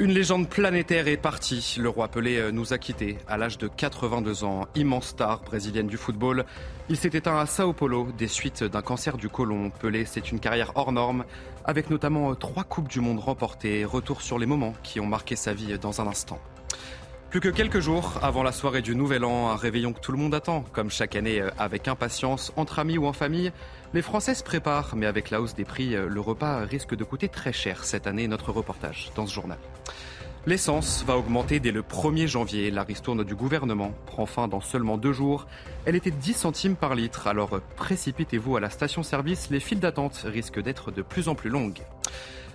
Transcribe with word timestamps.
Une 0.00 0.12
légende 0.12 0.48
planétaire 0.48 1.08
est 1.08 1.16
partie. 1.16 1.74
Le 1.76 1.88
roi 1.88 2.06
Pelé 2.06 2.36
euh, 2.36 2.52
nous 2.52 2.72
a 2.72 2.78
quittés 2.78 3.18
à 3.26 3.36
l'âge 3.36 3.58
de 3.58 3.66
82 3.66 4.44
ans. 4.44 4.68
Immense 4.76 5.08
star 5.08 5.40
brésilienne 5.40 5.88
du 5.88 5.96
football. 5.96 6.44
Il 6.88 6.96
s'est 6.96 7.10
éteint 7.14 7.36
à 7.36 7.46
Sao 7.46 7.72
Paulo 7.72 8.06
des 8.16 8.28
suites 8.28 8.62
d'un 8.62 8.80
cancer 8.80 9.16
du 9.16 9.28
côlon. 9.28 9.70
Pelé, 9.70 10.04
c'est 10.04 10.30
une 10.30 10.38
carrière 10.38 10.70
hors 10.76 10.92
norme, 10.92 11.24
avec 11.64 11.90
notamment 11.90 12.30
euh, 12.30 12.34
trois 12.34 12.62
Coupes 12.62 12.86
du 12.86 13.00
Monde 13.00 13.18
remportées. 13.18 13.84
Retour 13.84 14.22
sur 14.22 14.38
les 14.38 14.46
moments 14.46 14.74
qui 14.84 15.00
ont 15.00 15.06
marqué 15.06 15.34
sa 15.34 15.52
vie 15.52 15.76
dans 15.80 16.00
un 16.00 16.06
instant. 16.06 16.38
Plus 17.30 17.40
que 17.40 17.50
quelques 17.50 17.80
jours 17.80 18.18
avant 18.22 18.42
la 18.42 18.52
soirée 18.52 18.80
du 18.80 18.96
Nouvel 18.96 19.22
An, 19.22 19.50
un 19.50 19.56
réveillon 19.56 19.92
que 19.92 20.00
tout 20.00 20.12
le 20.12 20.18
monde 20.18 20.34
attend, 20.34 20.64
comme 20.72 20.90
chaque 20.90 21.14
année 21.14 21.42
euh, 21.42 21.50
avec 21.58 21.86
impatience, 21.86 22.54
entre 22.56 22.78
amis 22.78 22.96
ou 22.96 23.06
en 23.06 23.12
famille. 23.12 23.52
Les 23.92 24.00
Français 24.00 24.34
se 24.34 24.42
préparent, 24.42 24.96
mais 24.96 25.04
avec 25.04 25.28
la 25.28 25.42
hausse 25.42 25.54
des 25.54 25.66
prix, 25.66 25.94
euh, 25.94 26.08
le 26.08 26.20
repas 26.22 26.64
risque 26.64 26.94
de 26.94 27.04
coûter 27.04 27.28
très 27.28 27.52
cher 27.52 27.84
cette 27.84 28.06
année. 28.06 28.26
Notre 28.28 28.50
reportage 28.50 29.10
dans 29.14 29.26
ce 29.26 29.34
journal. 29.34 29.58
L'essence 30.46 31.04
va 31.06 31.18
augmenter 31.18 31.60
dès 31.60 31.70
le 31.70 31.82
1er 31.82 32.26
janvier. 32.26 32.70
La 32.70 32.82
ristourne 32.82 33.22
du 33.22 33.34
gouvernement 33.34 33.92
prend 34.06 34.24
fin 34.24 34.48
dans 34.48 34.62
seulement 34.62 34.96
deux 34.96 35.12
jours. 35.12 35.46
Elle 35.84 35.96
était 35.96 36.10
10 36.10 36.32
centimes 36.32 36.76
par 36.76 36.94
litre, 36.94 37.26
alors 37.26 37.60
précipitez-vous 37.76 38.56
à 38.56 38.60
la 38.60 38.70
station-service. 38.70 39.50
Les 39.50 39.60
files 39.60 39.80
d'attente 39.80 40.24
risquent 40.24 40.62
d'être 40.62 40.90
de 40.92 41.02
plus 41.02 41.28
en 41.28 41.34
plus 41.34 41.50
longues. 41.50 41.82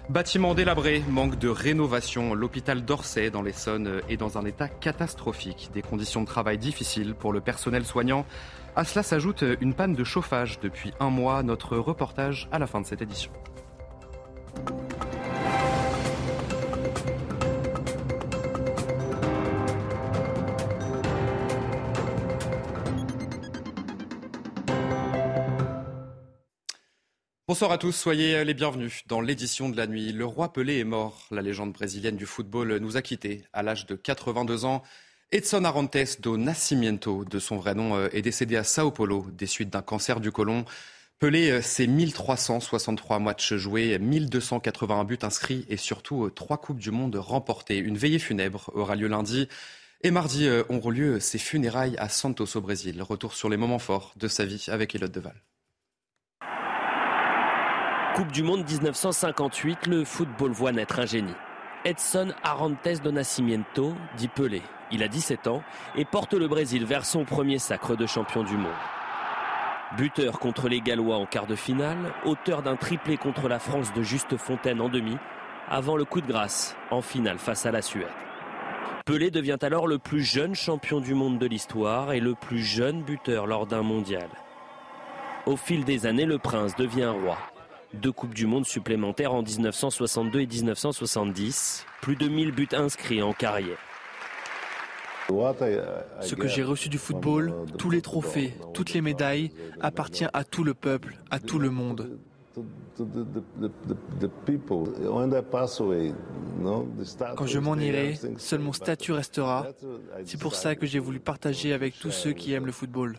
Bâtiment 0.10 0.54
délabré, 0.54 1.02
manque 1.08 1.40
de 1.40 1.48
rénovation. 1.48 2.34
L'hôpital 2.34 2.84
d'Orsay 2.84 3.30
dans 3.30 3.42
l'Essonne 3.42 4.02
est 4.10 4.18
dans 4.18 4.38
un 4.38 4.44
état 4.44 4.68
catastrophique. 4.68 5.70
Des 5.74 5.82
conditions 5.82 6.22
de 6.22 6.28
travail 6.28 6.58
difficiles 6.58 7.16
pour 7.16 7.32
le 7.32 7.40
personnel 7.40 7.86
soignant. 7.86 8.26
À 8.76 8.84
cela 8.84 9.02
s'ajoute 9.02 9.46
une 9.62 9.74
panne 9.74 9.96
de 9.96 10.04
chauffage 10.04 10.60
depuis 10.60 10.92
un 11.00 11.10
mois. 11.10 11.42
Notre 11.42 11.78
reportage 11.78 12.50
à 12.52 12.60
la 12.60 12.68
fin 12.68 12.82
de 12.82 12.86
cette 12.86 13.02
édition. 13.02 13.32
Bonsoir 27.54 27.72
à 27.72 27.78
tous, 27.78 27.92
soyez 27.92 28.44
les 28.44 28.56
bienvenus 28.56 29.04
dans 29.06 29.22
l'édition 29.22 29.70
de 29.70 29.78
la 29.78 29.86
nuit. 29.86 30.12
Le 30.12 30.26
roi 30.26 30.52
Pelé 30.52 30.80
est 30.80 30.84
mort. 30.84 31.28
La 31.30 31.44
légende 31.44 31.72
brésilienne 31.72 32.16
du 32.16 32.26
football 32.26 32.78
nous 32.78 32.98
a 32.98 33.04
quittés 33.04 33.44
à 33.54 33.62
l'âge 33.62 33.86
de 33.86 33.94
82 33.94 34.66
ans. 34.66 34.82
Edson 35.32 35.64
Arantes 35.64 36.20
do 36.20 36.36
Nascimento, 36.38 37.24
de 37.26 37.38
son 37.38 37.58
vrai 37.58 37.76
nom, 37.76 37.96
euh, 37.96 38.10
est 38.12 38.24
décédé 38.24 38.56
à 38.56 38.64
Sao 38.64 38.90
Paulo 38.90 39.28
des 39.32 39.46
suites 39.46 39.70
d'un 39.70 39.84
cancer 39.84 40.20
du 40.20 40.32
côlon. 40.32 40.66
Pelé, 41.20 41.52
euh, 41.52 41.62
c'est 41.62 41.86
1363 41.86 43.20
matchs 43.20 43.54
joués, 43.54 44.00
1281 44.00 45.04
buts 45.04 45.20
inscrits 45.22 45.64
et 45.70 45.78
surtout 45.78 46.26
euh, 46.26 46.32
trois 46.32 46.58
Coupes 46.58 46.80
du 46.80 46.90
Monde 46.90 47.18
remportées. 47.18 47.78
Une 47.78 48.00
veillée 48.00 48.18
funèbre 48.18 48.72
aura 48.74 48.96
lieu 48.96 49.08
lundi. 49.08 49.48
Et 50.02 50.10
mardi 50.10 50.50
auront 50.70 50.90
lieu 50.90 51.20
ses 51.20 51.38
funérailles 51.38 51.98
à 52.00 52.10
Santos 52.10 52.58
au 52.58 52.62
Brésil. 52.62 53.00
Retour 53.04 53.36
sur 53.36 53.48
les 53.48 53.58
moments 53.58 53.78
forts 53.78 54.14
de 54.16 54.28
sa 54.28 54.44
vie 54.44 54.66
avec 54.70 54.96
Elode 54.96 55.12
Deval. 55.12 55.36
Coupe 58.16 58.32
du 58.32 58.44
Monde 58.44 58.64
1958, 58.70 59.88
le 59.88 60.06
football 60.06 60.52
voit 60.52 60.72
naître 60.72 61.00
un 61.00 61.06
génie. 61.08 61.34
Edson 61.84 62.32
Arantes 62.44 63.02
do 63.04 63.12
Nascimento, 63.12 63.96
dit 64.18 64.28
Pelé. 64.28 64.62
Il 64.92 65.02
a 65.02 65.08
17 65.08 65.48
ans 65.48 65.64
et 65.96 66.06
porte 66.06 66.36
le 66.36 66.48
Brésil 66.48 66.86
vers 66.86 67.06
son 67.06 67.26
premier 67.26 67.58
sacre 67.58 67.96
de 67.96 68.06
champion 68.06 68.44
du 68.44 68.56
monde. 68.56 68.72
Buteur 69.98 70.38
contre 70.38 70.70
les 70.70 70.80
Gallois 70.80 71.16
en 71.16 71.26
quart 71.26 71.48
de 71.48 71.56
finale, 71.56 72.14
auteur 72.24 72.62
d'un 72.62 72.76
triplé 72.76 73.18
contre 73.18 73.48
la 73.48 73.58
France 73.58 73.92
de 73.94 74.04
Juste 74.04 74.38
Fontaine 74.38 74.80
en 74.80 74.90
demi, 74.90 75.18
avant 75.68 75.98
le 75.98 76.06
coup 76.06 76.22
de 76.22 76.28
grâce 76.28 76.78
en 76.92 77.02
finale 77.02 77.40
face 77.40 77.66
à 77.66 77.72
la 77.72 77.82
Suède. 77.82 78.06
Pelé 79.08 79.32
devient 79.32 79.58
alors 79.64 79.88
le 79.88 79.98
plus 79.98 80.22
jeune 80.22 80.54
champion 80.54 81.02
du 81.02 81.16
monde 81.16 81.40
de 81.40 81.48
l'histoire 81.48 82.14
et 82.14 82.20
le 82.20 82.36
plus 82.36 82.62
jeune 82.62 83.02
buteur 83.02 83.48
lors 83.48 83.66
d'un 83.66 83.82
mondial. 83.82 84.30
Au 85.48 85.58
fil 85.58 85.84
des 85.84 86.06
années, 86.06 86.26
le 86.26 86.38
prince 86.38 86.76
devient 86.76 87.12
roi 87.24 87.40
deux 87.94 88.12
Coupes 88.12 88.34
du 88.34 88.46
Monde 88.46 88.66
supplémentaires 88.66 89.34
en 89.34 89.44
1962 89.44 90.42
et 90.42 90.48
1970. 90.48 91.86
Plus 92.02 92.16
de 92.16 92.28
1000 92.28 92.52
buts 92.52 92.68
inscrits 92.74 93.22
en 93.22 93.34
carrière. 93.34 93.78
Ce 96.22 96.36
que 96.36 96.48
j'ai 96.48 96.64
reçu 96.64 96.90
du 96.90 96.98
football, 96.98 97.54
tous 97.78 97.90
les 97.90 98.02
trophées, 98.02 98.56
toutes 98.74 98.94
les 98.94 99.02
médailles, 99.02 99.52
appartient 99.80 100.28
à 100.34 100.44
tout 100.44 100.64
le 100.64 100.74
peuple, 100.74 101.18
à 101.32 101.40
tout 101.40 101.60
le 101.60 101.70
monde. 101.70 102.20
Quand 107.36 107.46
je 107.48 107.60
m'en 107.60 107.76
irai, 107.76 108.16
seul 108.38 108.60
mon 108.60 108.74
statut 108.74 109.12
restera. 109.12 109.68
C'est 110.24 110.40
pour 110.40 110.56
ça 110.56 110.76
que 110.76 110.86
j'ai 110.86 111.00
voulu 111.00 111.20
partager 111.20 111.74
avec 111.74 111.98
tous 111.98 112.12
ceux 112.12 112.34
qui 112.34 112.54
aiment 112.54 112.68
le 112.68 112.72
football. 112.72 113.16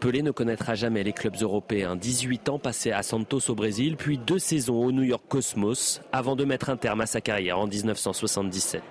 Pelé 0.00 0.22
ne 0.22 0.30
connaîtra 0.30 0.74
jamais 0.74 1.02
les 1.02 1.12
clubs 1.12 1.36
européens. 1.40 1.96
18 1.96 2.48
ans 2.48 2.58
passés 2.58 2.92
à 2.92 3.02
Santos 3.02 3.50
au 3.50 3.54
Brésil, 3.54 3.96
puis 3.96 4.18
deux 4.18 4.38
saisons 4.38 4.84
au 4.84 4.92
New 4.92 5.02
York 5.02 5.24
Cosmos, 5.28 6.00
avant 6.12 6.36
de 6.36 6.44
mettre 6.44 6.70
un 6.70 6.76
terme 6.76 7.02
à 7.02 7.06
sa 7.06 7.20
carrière 7.20 7.58
en 7.58 7.66
1977. 7.66 8.82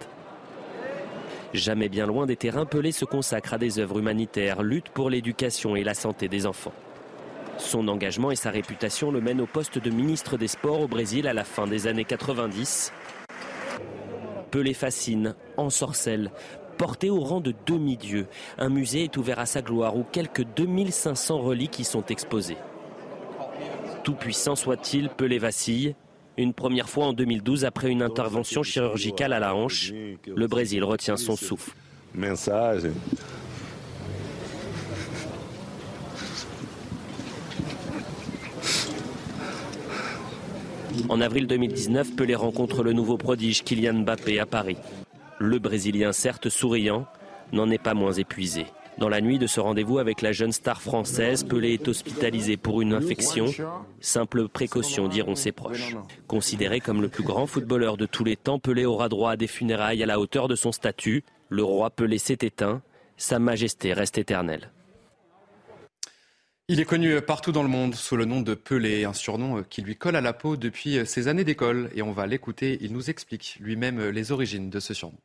Jamais 1.54 1.90
bien 1.90 2.08
loin 2.08 2.26
des 2.26 2.36
terrains, 2.36 2.66
Pelé 2.66 2.92
se 2.92 3.06
consacre 3.06 3.54
à 3.54 3.58
des 3.58 3.78
œuvres 3.78 4.00
humanitaires, 4.00 4.64
lutte 4.64 4.90
pour 4.90 5.10
l'éducation 5.10 5.76
et 5.76 5.84
la 5.84 5.94
santé 5.94 6.28
des 6.28 6.48
enfants. 6.48 6.74
Son 7.58 7.88
engagement 7.88 8.32
et 8.32 8.36
sa 8.36 8.50
réputation 8.50 9.12
le 9.12 9.22
mènent 9.22 9.42
au 9.42 9.46
poste 9.46 9.78
de 9.78 9.90
ministre 9.90 10.38
des 10.38 10.48
Sports 10.48 10.82
au 10.82 10.88
Brésil 10.88 11.28
à 11.28 11.34
la 11.34 11.44
fin 11.44 11.68
des 11.68 11.88
années 11.88 12.06
90. 12.06 12.92
Pelé 14.52 14.74
fascine, 14.74 15.36
ensorcelle, 15.58 16.32
porté 16.78 17.10
au 17.10 17.20
rang 17.20 17.42
de 17.42 17.54
demi-dieu. 17.66 18.28
Un 18.58 18.70
musée 18.70 19.04
est 19.04 19.18
ouvert 19.18 19.40
à 19.40 19.46
sa 19.46 19.62
gloire 19.62 19.96
où 19.96 20.04
quelques 20.04 20.44
2500 20.56 21.40
reliques 21.40 21.80
y 21.80 21.84
sont 21.84 22.06
exposées. 22.06 22.58
Tout 24.04 24.16
puissant 24.16 24.56
soit-il, 24.56 25.10
Pelé 25.10 25.38
vacille. 25.38 25.96
Une 26.38 26.54
première 26.54 26.90
fois 26.90 27.06
en 27.06 27.14
2012 27.14 27.64
après 27.64 27.90
une 27.90 28.02
intervention 28.02 28.64
chirurgicale 28.64 29.34
à 29.34 29.40
la 29.40 29.56
hanche, 29.56 29.94
le 29.94 30.48
Brésil 30.48 30.84
retient 30.84 31.16
son 31.16 31.36
souffle. 31.36 31.72
En 41.10 41.22
avril 41.22 41.48
2019, 41.48 42.16
Pelé 42.16 42.36
rencontre 42.36 42.84
le 42.84 42.94
nouveau 42.94 43.18
prodige 43.18 43.64
Kylian 43.64 44.02
Mbappé 44.02 44.40
à 44.40 44.46
Paris. 44.46 44.78
Le 45.40 45.60
Brésilien, 45.60 46.12
certes 46.12 46.50
souriant, 46.50 47.06
n'en 47.52 47.70
est 47.70 47.82
pas 47.82 47.94
moins 47.94 48.14
épuisé. 48.14 48.66
Dans 48.98 49.10
la 49.10 49.22
nuit 49.22 49.40
de 49.40 49.48
ce 49.48 49.60
rendez-vous 49.60 49.98
avec 49.98 50.22
la 50.22 50.32
jeune 50.32 50.52
star 50.52 50.82
française, 50.82 51.44
Pelé 51.44 51.74
est 51.74 51.88
hospitalisé 51.88 52.58
pour 52.58 52.82
une 52.82 52.94
infection. 52.94 53.48
Simple 54.02 54.48
précaution, 54.48 55.08
diront 55.08 55.36
ses 55.36 55.52
proches. 55.52 55.96
Considéré 56.28 56.80
comme 56.80 57.02
le 57.02 57.10
plus 57.10 57.24
grand 57.24 57.48
footballeur 57.48 57.98
de 57.98 58.06
tous 58.06 58.24
les 58.24 58.36
temps, 58.36 58.60
Pelé 58.60 58.86
aura 58.86 59.10
droit 59.10 59.32
à 59.32 59.38
des 59.38 59.48
funérailles 59.48 60.04
à 60.04 60.06
la 60.06 60.20
hauteur 60.20 60.48
de 60.48 60.56
son 60.56 60.72
statut. 60.72 61.24
Le 61.50 61.64
roi 61.64 61.90
Pelé 61.90 62.20
s'est 62.20 62.38
éteint. 62.42 62.82
Sa 63.18 63.40
majesté 63.40 63.94
reste 63.94 64.18
éternelle. 64.18 64.73
Il 66.70 66.80
est 66.80 66.86
connu 66.86 67.20
partout 67.20 67.52
dans 67.52 67.62
le 67.62 67.68
monde 67.68 67.94
sous 67.94 68.16
le 68.16 68.24
nom 68.24 68.40
de 68.40 68.54
Pelé, 68.54 69.04
un 69.04 69.12
surnom 69.12 69.64
qui 69.70 69.82
lui 69.82 69.98
colle 69.98 70.16
à 70.16 70.22
la 70.22 70.32
peau 70.32 70.56
depuis 70.56 71.06
ses 71.06 71.28
années 71.28 71.44
d'école. 71.44 71.90
Et 71.94 72.02
on 72.02 72.14
va 72.14 72.26
l'écouter, 72.26 72.78
il 72.80 72.94
nous 72.94 73.10
explique 73.10 73.58
lui-même 73.60 74.10
les 74.10 74.32
origines 74.32 74.70
de 74.70 74.80
ce 74.80 74.94
surnom. 74.94 75.18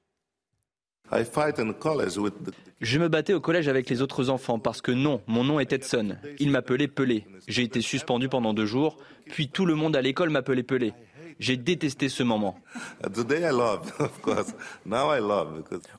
Je 2.80 2.98
me 2.98 3.08
battais 3.08 3.34
au 3.34 3.40
collège 3.40 3.68
avec 3.68 3.88
les 3.88 4.02
autres 4.02 4.30
enfants 4.30 4.58
parce 4.58 4.82
que 4.82 4.90
non, 4.90 5.22
mon 5.28 5.44
nom 5.44 5.60
est 5.60 5.72
Edson. 5.72 6.16
Il 6.40 6.50
m'appelait 6.50 6.88
Pelé. 6.88 7.24
J'ai 7.46 7.62
été 7.62 7.82
suspendu 7.82 8.28
pendant 8.28 8.52
deux 8.52 8.66
jours, 8.66 8.98
puis 9.26 9.48
tout 9.48 9.64
le 9.64 9.76
monde 9.76 9.94
à 9.94 10.02
l'école 10.02 10.30
m'appelait 10.30 10.64
Pelé. 10.64 10.92
J'ai 11.38 11.56
détesté 11.56 12.08
ce 12.08 12.24
moment. 12.24 12.58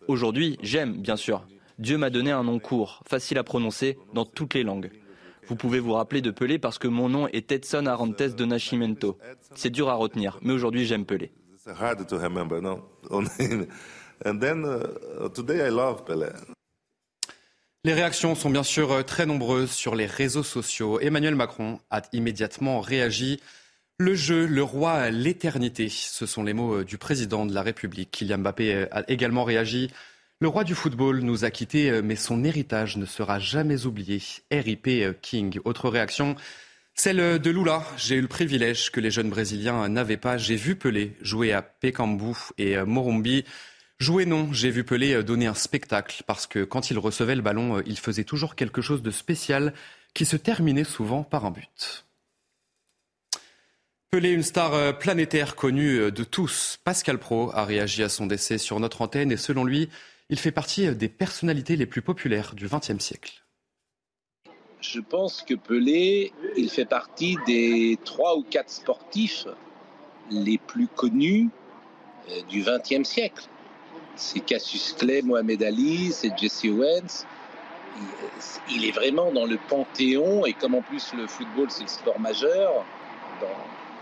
Aujourd'hui, 0.10 0.58
j'aime, 0.62 0.98
bien 0.98 1.16
sûr. 1.16 1.48
Dieu 1.80 1.98
m'a 1.98 2.10
donné 2.10 2.32
un 2.32 2.44
nom 2.44 2.60
court, 2.60 3.04
facile 3.08 3.38
à 3.38 3.46
prononcer, 3.46 3.98
dans 4.14 4.26
toutes 4.26 4.54
les 4.54 4.64
langues. 4.64 4.92
Vous 5.50 5.56
pouvez 5.56 5.80
vous 5.80 5.94
rappeler 5.94 6.22
de 6.22 6.30
Pelé 6.30 6.60
parce 6.60 6.78
que 6.78 6.88
mon 6.88 7.10
nom 7.10 7.28
est 7.28 7.51
Edson 7.51 7.88
Arantes 7.88 8.22
de 8.22 8.46
Nascimento. 8.46 9.18
C'est 9.56 9.72
dur 9.72 9.90
à 9.90 9.96
retenir, 9.96 10.38
mais 10.44 10.54
aujourd'hui 10.54 10.86
j'aime 10.86 11.06
Pelé. 11.07 11.31
Les 17.84 17.94
réactions 17.94 18.36
sont 18.36 18.50
bien 18.50 18.63
sûr 18.63 18.92
euh, 18.92 19.04
très 19.04 19.25
nombreuses 19.25 19.72
sur 19.72 19.96
les 19.96 20.06
réseaux 20.06 20.44
sociaux. 20.44 21.00
Emmanuel 21.00 21.36
Macron 21.36 21.80
a 21.90 22.02
immédiatement 22.12 22.81
réagi. 22.81 23.40
Le 23.98 24.13
jeu, 24.13 24.45
le 24.45 24.62
roi, 24.62 25.10
l'éternité, 25.10 25.90
ce 25.90 26.25
sont 26.25 26.44
les 26.44 26.54
mots 26.54 26.80
euh, 26.80 26.86
du 26.86 26.98
président 26.98 27.45
de 27.45 27.54
la 27.54 27.62
République. 27.62 28.12
Kylian 28.12 28.40
Mbappé 28.40 28.74
euh, 28.75 28.86
a 28.92 29.10
également 29.10 29.45
réagi. 29.45 29.90
Le 30.42 30.48
roi 30.48 30.64
du 30.64 30.74
football 30.74 31.20
nous 31.20 31.44
a 31.44 31.52
quittés, 31.52 32.02
mais 32.02 32.16
son 32.16 32.44
héritage 32.44 32.96
ne 32.98 33.06
sera 33.06 33.40
jamais 33.40 33.86
oublié. 33.86 34.22
RIP 34.52 35.20
King. 35.22 35.60
Autre 35.66 35.90
réaction, 35.90 36.36
celle 36.94 37.40
de 37.40 37.50
Lula. 37.50 37.84
J'ai 37.98 38.16
eu 38.16 38.22
le 38.22 38.28
privilège 38.28 38.90
que 38.90 39.02
les 39.02 39.12
jeunes 39.12 39.30
Brésiliens 39.30 39.90
n'avaient 39.90 40.18
pas. 40.18 40.38
J'ai 40.38 40.56
vu 40.56 40.76
Pelé 40.76 41.18
jouer 41.22 41.52
à 41.52 41.62
Pekambu 41.62 42.36
et 42.58 42.78
Morumbi. 42.78 43.44
Jouer 44.00 44.26
non, 44.26 44.54
j'ai 44.54 44.70
vu 44.70 44.86
Pelé 44.86 45.14
euh, 45.14 45.24
donner 45.24 45.48
un 45.48 45.54
spectacle 45.54 46.24
parce 46.26 46.48
que 46.48 46.64
quand 46.64 46.90
il 46.90 46.98
recevait 46.98 47.36
le 47.36 47.42
ballon, 47.42 47.78
euh, 47.78 47.84
il 47.86 48.00
faisait 48.00 48.24
toujours 48.24 48.56
quelque 48.56 48.82
chose 48.82 49.02
de 49.02 49.12
spécial 49.12 49.74
qui 50.14 50.26
se 50.26 50.38
terminait 50.38 50.86
souvent 50.86 51.24
par 51.24 51.46
un 51.46 51.52
but. 51.52 52.06
Pelé, 54.10 54.32
une 54.32 54.44
star 54.44 54.74
euh, 54.74 54.94
planétaire 54.94 55.58
connue 55.58 56.14
de 56.14 56.24
tous, 56.24 56.80
Pascal 56.86 57.18
Pro 57.18 57.52
a 57.54 57.66
réagi 57.66 58.02
à 58.02 58.08
son 58.08 58.26
décès 58.26 58.58
sur 58.58 58.80
notre 58.80 59.02
antenne 59.02 59.34
et 59.34 59.38
selon 59.38 59.66
lui, 59.66 59.90
il 60.30 60.40
fait 60.40 60.52
partie 60.52 60.94
des 60.96 61.10
personnalités 61.10 61.76
les 61.76 61.86
plus 61.86 62.02
populaires 62.02 62.54
du 62.56 62.68
XXe 62.68 63.00
siècle. 63.00 63.44
Je 64.81 65.00
pense 65.00 65.42
que 65.42 65.56
Pelé, 65.56 66.31
il 66.56 66.70
fait 66.70 66.86
partie 66.86 67.38
des 67.46 67.98
trois 68.06 68.38
ou 68.38 68.44
quatre 68.44 68.70
sportifs 68.70 69.48
les 70.31 70.58
plus 70.58 70.88
connus 70.88 71.50
du 72.50 72.62
XXe 72.62 73.08
siècle 73.08 73.50
c'est 74.20 74.42
Cassius 74.42 74.94
Clay, 74.94 75.22
Mohamed 75.22 75.64
Ali, 75.64 76.12
c'est 76.12 76.38
Jesse 76.38 76.66
Owens. 76.66 77.26
Il 78.70 78.86
est 78.86 78.92
vraiment 78.92 79.31
dans 79.31 79.46
le 79.46 79.58
panthéon 79.70 80.46
et 80.46 80.54
comme 80.54 80.76
en 80.76 80.81
plus 80.81 81.14
le 81.14 81.26
football 81.26 81.68
c'est 81.70 81.84
le 81.84 81.90
sport 81.90 82.20
majeur 82.20 82.86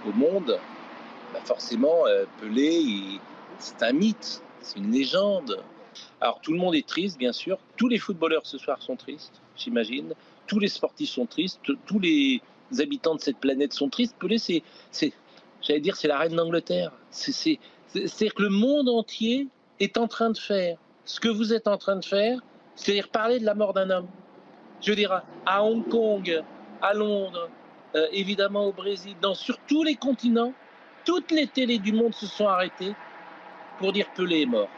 au 0.07 0.11
monde, 0.13 0.59
bah 1.33 1.39
forcément 1.43 2.05
euh, 2.07 2.25
Pelé 2.39 3.19
c'est 3.59 3.81
un 3.83 3.93
mythe, 3.93 4.41
c'est 4.61 4.77
une 4.77 4.91
légende. 4.91 5.63
Alors 6.21 6.39
tout 6.41 6.51
le 6.51 6.59
monde 6.59 6.75
est 6.75 6.87
triste 6.87 7.17
bien 7.17 7.31
sûr, 7.31 7.57
tous 7.75 7.87
les 7.87 7.99
footballeurs 7.99 8.45
ce 8.45 8.57
soir 8.57 8.81
sont 8.81 8.95
tristes, 8.95 9.41
j'imagine, 9.55 10.13
tous 10.47 10.59
les 10.59 10.67
sportifs 10.67 11.09
sont 11.09 11.25
tristes, 11.25 11.59
tous 11.85 11.99
les 11.99 12.41
habitants 12.79 13.15
de 13.15 13.21
cette 13.21 13.37
planète 13.37 13.73
sont 13.73 13.89
tristes. 13.89 14.15
Pelé 14.17 14.37
c'est, 14.37 14.63
j'allais 15.61 15.79
dire, 15.79 15.95
c'est 15.95 16.07
la 16.07 16.17
reine 16.17 16.35
d'Angleterre. 16.35 16.91
C'est, 17.11 17.59
c'est 18.05 18.29
que 18.29 18.41
le 18.41 18.49
monde 18.49 18.89
entier 18.89 19.47
est 19.79 19.97
en 19.97 20.07
train 20.07 20.31
de 20.31 20.37
faire 20.37 20.77
ce 21.05 21.19
que 21.19 21.29
vous 21.29 21.53
êtes 21.53 21.67
en 21.67 21.77
train 21.77 21.95
de 21.95 22.05
faire, 22.05 22.39
c'est-à-dire 22.75 23.09
parler 23.09 23.39
de 23.39 23.45
la 23.45 23.53
mort 23.53 23.73
d'un 23.73 23.89
homme. 23.89 24.07
Je 24.81 24.91
veux 24.91 24.95
dire, 24.95 25.23
à 25.45 25.63
Hong 25.63 25.87
Kong, 25.87 26.43
à 26.81 26.93
Londres, 26.93 27.49
euh, 27.95 28.07
évidemment 28.11 28.65
au 28.65 28.73
Brésil, 28.73 29.15
dans, 29.21 29.33
sur 29.33 29.57
tous 29.59 29.83
les 29.83 29.95
continents, 29.95 30.53
toutes 31.05 31.31
les 31.31 31.47
télés 31.47 31.79
du 31.79 31.93
monde 31.93 32.13
se 32.13 32.27
sont 32.27 32.47
arrêtées 32.47 32.93
pour 33.79 33.93
dire 33.93 34.07
Pelé 34.13 34.41
est 34.41 34.45
mort. 34.45 34.69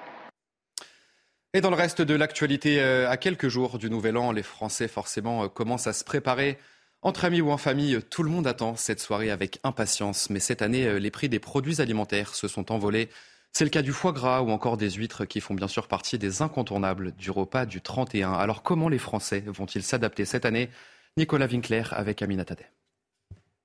Et 1.54 1.62
dans 1.62 1.72
le 1.72 1.76
reste 1.76 2.02
de 2.04 2.14
l'actualité, 2.14 2.80
euh, 2.80 3.10
à 3.10 3.18
quelques 3.18 3.48
jours 3.48 3.80
du 3.80 3.90
Nouvel 3.90 4.18
An, 4.18 4.32
les 4.32 4.44
Français 4.44 4.88
forcément 4.88 5.46
euh, 5.46 5.48
commencent 5.48 5.88
à 5.88 5.94
se 5.94 6.04
préparer. 6.04 6.60
Entre 7.02 7.26
amis 7.26 7.42
ou 7.42 7.50
en 7.50 7.58
famille, 7.58 8.00
tout 8.10 8.22
le 8.22 8.30
monde 8.30 8.46
attend 8.46 8.76
cette 8.76 9.00
soirée 9.00 9.32
avec 9.32 9.60
impatience. 9.64 10.30
Mais 10.30 10.40
cette 10.40 10.62
année, 10.62 11.00
les 11.00 11.12
prix 11.12 11.30
des 11.30 11.40
produits 11.40 11.82
alimentaires 11.82 12.36
se 12.36 12.48
sont 12.48 12.72
envolés. 12.72 13.10
C'est 13.52 13.64
le 13.64 13.70
cas 13.70 13.82
du 13.82 13.94
foie 13.94 14.12
gras 14.12 14.42
ou 14.42 14.52
encore 14.52 14.78
des 14.78 14.92
huîtres 14.92 15.26
qui 15.26 15.42
font 15.42 15.54
bien 15.54 15.68
sûr 15.68 15.88
partie 15.88 16.20
des 16.20 16.42
incontournables 16.42 17.14
du 17.14 17.32
repas 17.32 17.66
du 17.66 17.82
31. 17.82 18.34
Alors 18.34 18.64
comment 18.64 18.90
les 18.90 19.00
Français 19.00 19.44
vont-ils 19.48 19.82
s'adapter 19.84 20.26
cette 20.26 20.46
année? 20.46 20.70
Nicolas 21.18 21.48
Winkler 21.48 21.84
avec 21.92 22.22
Amina 22.22 22.46
Tadeh. 22.46 22.70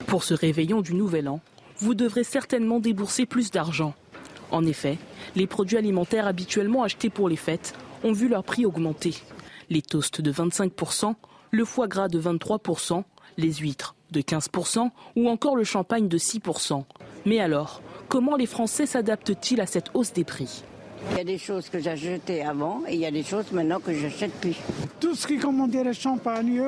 Pour 0.07 0.25
ce 0.25 0.35
réveillon 0.35 0.81
du 0.81 0.95
Nouvel 0.95 1.29
An, 1.29 1.41
vous 1.79 1.95
devrez 1.95 2.25
certainement 2.25 2.81
débourser 2.81 3.27
plus 3.27 3.51
d'argent. 3.51 3.95
En 4.55 4.65
effet, 4.65 4.97
les 5.35 5.47
produits 5.47 5.77
alimentaires 5.77 6.27
habituellement 6.27 6.83
achetés 6.83 7.11
pour 7.11 7.29
les 7.29 7.37
fêtes 7.37 7.75
ont 8.05 8.13
vu 8.13 8.29
leur 8.29 8.45
prix 8.45 8.65
augmenter. 8.65 9.15
Les 9.69 9.83
toasts 9.83 10.21
de 10.21 10.33
25%, 10.33 11.15
le 11.51 11.65
foie 11.65 11.89
gras 11.89 12.09
de 12.09 12.21
23%, 12.21 13.03
les 13.37 13.53
huîtres 13.53 13.97
de 14.13 14.21
15% 14.21 14.91
ou 15.17 15.29
encore 15.29 15.57
le 15.57 15.65
champagne 15.65 16.09
de 16.09 16.19
6%. 16.19 16.85
Mais 17.27 17.41
alors, 17.41 17.83
Comment 18.09 18.37
les 18.37 18.47
Français 18.47 18.87
s'adaptent-ils 18.87 19.61
à 19.61 19.67
cette 19.67 19.91
hausse 19.95 20.13
des 20.13 20.25
prix? 20.25 20.63
Il 21.11 21.17
y 21.19 21.21
a 21.21 21.25
des 21.25 21.39
choses 21.39 21.69
que 21.69 21.79
j'achetais 21.79 22.43
avant 22.43 22.83
et 22.89 22.95
il 22.95 23.01
y 23.01 23.07
a 23.07 23.11
des 23.11 23.23
choses 23.23 23.51
maintenant 23.53 23.81
que 23.81 23.93
j'achète 23.93 24.33
plus. 24.33 24.57
Tout 25.01 25.15
ce 25.15 25.27
qui, 25.27 25.39
comme 25.39 25.61
on 25.61 25.67
dirait, 25.67 25.93
champagne, 25.93 26.63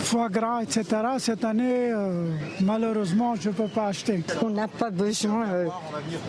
foie 0.00 0.28
gras, 0.28 0.62
etc., 0.62 0.84
cette 1.18 1.44
année, 1.44 1.92
euh, 1.92 2.28
malheureusement, 2.60 3.34
je 3.36 3.50
ne 3.50 3.54
peux 3.54 3.68
pas 3.68 3.88
acheter. 3.88 4.22
On 4.42 4.50
n'a 4.50 4.68
pas 4.68 4.90
besoin 4.90 5.46
euh, 5.48 5.66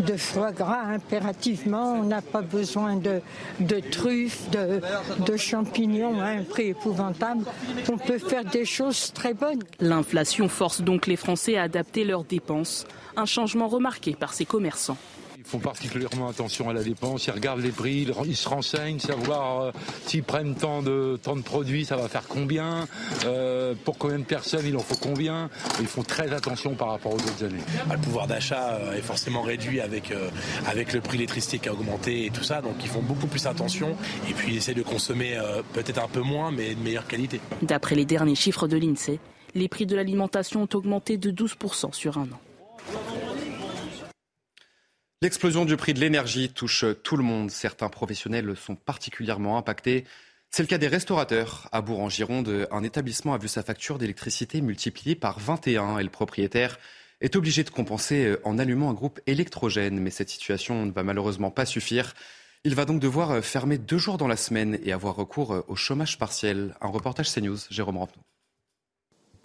de 0.06 0.18
foie 0.18 0.52
gras 0.52 0.82
impérativement, 0.82 1.94
on 1.94 2.04
n'a 2.04 2.22
pas 2.22 2.42
besoin 2.42 2.96
de, 2.96 3.22
de 3.60 3.80
truffes, 3.80 4.50
de, 4.50 4.82
de 5.26 5.38
champignons 5.38 6.20
à 6.20 6.26
un 6.26 6.44
prix 6.44 6.70
épouvantable. 6.70 7.46
On 7.92 7.98
peut 7.98 8.20
faire 8.20 8.46
des 8.46 8.66
choses 8.66 9.12
très 9.14 9.34
bonnes. 9.34 9.64
L'inflation 9.80 10.50
force 10.50 10.82
donc 10.82 11.08
les 11.08 11.16
Français 11.16 11.58
à 11.58 11.64
adapter 11.64 12.04
leurs 12.04 12.24
dépenses 12.24 12.86
un 13.18 13.26
changement 13.26 13.68
remarqué 13.68 14.14
par 14.14 14.34
ces 14.34 14.46
commerçants. 14.46 14.98
Ils 15.46 15.52
font 15.52 15.60
particulièrement 15.60 16.28
attention 16.28 16.70
à 16.70 16.74
la 16.74 16.84
dépense, 16.84 17.28
ils 17.28 17.32
regardent 17.32 17.62
les 17.62 17.70
prix, 17.70 18.08
ils 18.26 18.36
se 18.36 18.50
renseignent, 18.50 19.00
savoir 19.00 19.62
euh, 19.62 19.72
s'ils 20.08 20.24
prennent 20.24 20.56
tant 20.56 20.82
de, 20.82 21.20
tant 21.22 21.36
de 21.36 21.44
produits, 21.44 21.86
ça 21.86 21.96
va 21.96 22.08
faire 22.08 22.24
combien, 22.28 22.88
euh, 23.26 23.76
pour 23.86 24.00
combien 24.00 24.18
de 24.18 24.24
personnes 24.24 24.66
il 24.66 24.76
en 24.76 24.80
faut 24.80 24.96
combien. 24.96 25.52
Ils 25.80 25.88
font 25.88 26.02
très 26.02 26.34
attention 26.34 26.74
par 26.74 26.90
rapport 26.90 27.14
aux 27.14 27.18
autres 27.18 27.44
années. 27.44 27.62
Ah, 27.88 27.94
le 27.94 28.00
pouvoir 28.00 28.26
d'achat 28.26 28.74
euh, 28.74 28.98
est 28.98 29.02
forcément 29.02 29.44
réduit 29.44 29.82
avec, 29.82 30.12
avec 30.66 30.94
le 30.94 31.02
prix 31.02 31.18
de 31.18 31.22
l'électricité 31.22 31.60
qui 31.60 31.70
a 31.70 31.74
augmenté 31.74 32.26
et 32.26 32.32
tout 32.32 32.44
ça, 32.44 32.62
donc 32.62 32.76
ils 32.82 32.90
font 32.90 33.04
beaucoup 33.04 33.28
plus 33.28 33.46
attention 33.46 33.96
et 34.28 34.34
puis 34.34 34.54
ils 34.54 34.58
essaient 34.58 34.74
de 34.74 34.84
consommer 34.84 35.40
peut-être 35.74 36.04
un 36.04 36.08
peu 36.08 36.22
moins 36.22 36.52
mais 36.52 36.74
de 36.74 36.82
meilleure 36.82 37.08
qualité. 37.08 37.40
D'après 37.62 37.96
les 37.96 38.06
derniers 38.06 38.36
chiffres 38.36 38.68
de 38.68 38.78
l'INSEE, 38.78 39.20
les 39.54 39.68
prix 39.68 39.86
de 39.86 39.96
l'alimentation 39.96 40.64
ont 40.64 40.76
augmenté 40.76 41.18
de 41.18 41.32
12% 41.32 41.94
sur 41.94 42.18
un 42.18 42.24
an. 42.24 42.40
L'explosion 45.22 45.64
du 45.64 45.78
prix 45.78 45.94
de 45.94 46.02
l'énergie 46.02 46.50
touche 46.50 46.84
tout 47.04 47.16
le 47.16 47.24
monde. 47.24 47.50
Certains 47.50 47.88
professionnels 47.88 48.56
sont 48.58 48.76
particulièrement 48.76 49.58
impactés. 49.58 50.04
C'est 50.52 50.62
le 50.62 50.68
cas 50.68 50.78
des 50.78 50.88
restaurateurs. 50.88 51.70
À 51.72 51.82
Bourg-en-Gironde, 51.82 52.68
un 52.70 52.84
établissement 52.84 53.34
a 53.34 53.38
vu 53.38 53.48
sa 53.48 53.64
facture 53.64 53.98
d'électricité 53.98 54.60
multipliée 54.62 55.16
par 55.16 55.40
21 55.40 56.00
et 56.00 56.04
le 56.04 56.10
propriétaire 56.10 56.78
est 57.22 57.38
obligé 57.38 57.64
de 57.64 57.70
compenser 57.70 58.36
en 58.44 58.60
allumant 58.60 58.90
un 58.90 58.94
groupe 58.94 59.22
électrogène. 59.26 60.00
Mais 60.00 60.12
cette 60.12 60.30
situation 60.30 60.86
ne 60.86 60.92
va 60.92 61.04
malheureusement 61.04 61.50
pas 61.50 61.66
suffire. 61.66 62.14
Il 62.66 62.76
va 62.76 62.84
donc 62.84 63.00
devoir 63.00 63.44
fermer 63.44 63.78
deux 63.78 63.98
jours 63.98 64.18
dans 64.18 64.28
la 64.28 64.38
semaine 64.38 64.78
et 64.84 64.92
avoir 64.92 65.16
recours 65.16 65.64
au 65.70 65.76
chômage 65.78 66.20
partiel. 66.20 66.76
Un 66.82 66.90
reportage 66.90 67.32
CNews, 67.34 67.58
Jérôme 67.70 67.98
Rampenou. 67.98 68.22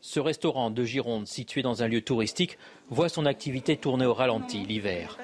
Ce 0.03 0.19
restaurant 0.19 0.71
de 0.71 0.85
Gironde, 0.85 1.27
situé 1.27 1.63
dans 1.63 1.83
un 1.83 1.89
lieu 1.89 2.01
touristique, 2.01 2.59
voit 2.89 3.09
son 3.09 3.27
activité 3.27 3.77
tourner 3.77 4.07
au 4.07 4.15
ralenti 4.15 4.65
l'hiver. 4.65 5.19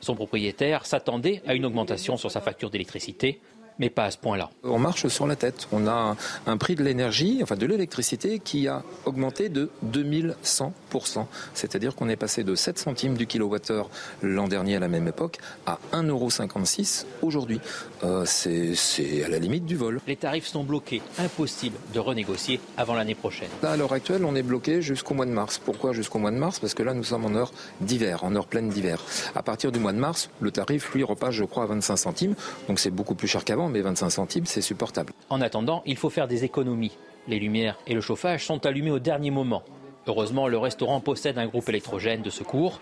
Son 0.00 0.14
propriétaire 0.14 0.84
s'attendait 0.84 1.42
à 1.46 1.54
une 1.54 1.64
augmentation 1.64 2.16
sur 2.16 2.30
sa 2.30 2.40
facture 2.40 2.70
d'électricité 2.70 3.40
mais 3.78 3.90
pas 3.90 4.04
à 4.04 4.10
ce 4.10 4.18
point-là. 4.18 4.50
On 4.64 4.78
marche 4.78 5.08
sur 5.08 5.26
la 5.26 5.36
tête. 5.36 5.68
On 5.72 5.86
a 5.86 6.16
un, 6.46 6.56
prix 6.56 6.74
de 6.74 6.82
l'énergie, 6.82 7.40
enfin 7.42 7.56
de 7.56 7.66
l'électricité, 7.66 8.40
qui 8.40 8.68
a 8.68 8.82
augmenté 9.04 9.48
de 9.48 9.70
2100%. 9.86 11.26
C'est-à-dire 11.54 11.94
qu'on 11.94 12.08
est 12.08 12.16
passé 12.16 12.44
de 12.44 12.54
7 12.54 12.78
centimes 12.78 13.16
du 13.16 13.26
kilowattheure 13.26 13.88
l'an 14.22 14.48
dernier 14.48 14.76
à 14.76 14.80
la 14.80 14.88
même 14.88 15.06
époque 15.06 15.38
à 15.66 15.78
1,56€ 15.92 17.04
aujourd'hui. 17.22 17.60
Euh, 18.04 18.24
c'est 18.24 19.24
à 19.24 19.28
la 19.28 19.38
limite 19.38 19.66
du 19.66 19.76
vol. 19.76 20.00
Les 20.06 20.16
tarifs 20.16 20.46
sont 20.46 20.64
bloqués. 20.64 21.02
Impossible 21.18 21.76
de 21.92 21.98
renégocier 22.00 22.60
avant 22.76 22.94
l'année 22.94 23.14
prochaine. 23.14 23.48
Là, 23.62 23.72
à 23.72 23.76
l'heure 23.76 23.92
actuelle, 23.92 24.24
on 24.24 24.34
est 24.34 24.42
bloqué 24.42 24.82
jusqu'au 24.82 25.14
mois 25.14 25.26
de 25.26 25.30
mars. 25.30 25.60
Pourquoi 25.64 25.92
jusqu'au 25.92 26.18
mois 26.18 26.30
de 26.30 26.36
mars? 26.36 26.58
Parce 26.58 26.74
que 26.74 26.82
là, 26.82 26.94
nous 26.94 27.04
sommes 27.04 27.24
en 27.24 27.34
heure 27.34 27.52
d'hiver, 27.80 28.24
en 28.24 28.34
heure 28.34 28.46
pleine 28.46 28.68
d'hiver. 28.68 29.02
À 29.34 29.42
partir 29.42 29.72
du 29.72 29.78
mois 29.78 29.92
de 29.92 29.98
mars, 29.98 30.30
le 30.40 30.50
tarif, 30.50 30.92
lui, 30.94 31.04
repasse, 31.04 31.34
je 31.34 31.44
crois, 31.44 31.64
à 31.64 31.66
25 31.66 31.96
centimes. 31.96 32.34
Donc 32.68 32.78
c'est 32.78 32.90
beaucoup 32.90 33.14
plus 33.14 33.28
cher 33.28 33.44
qu'avant 33.44 33.67
mais 33.68 33.80
25 33.80 34.10
centimes, 34.10 34.46
c'est 34.46 34.60
supportable. 34.60 35.12
En 35.30 35.40
attendant, 35.40 35.82
il 35.86 35.96
faut 35.96 36.10
faire 36.10 36.28
des 36.28 36.44
économies. 36.44 36.96
Les 37.26 37.38
lumières 37.38 37.78
et 37.86 37.94
le 37.94 38.00
chauffage 38.00 38.46
sont 38.46 38.64
allumés 38.66 38.90
au 38.90 38.98
dernier 38.98 39.30
moment. 39.30 39.62
Heureusement, 40.06 40.48
le 40.48 40.56
restaurant 40.56 41.00
possède 41.00 41.36
un 41.36 41.46
groupe 41.46 41.68
électrogène 41.68 42.22
de 42.22 42.30
secours 42.30 42.80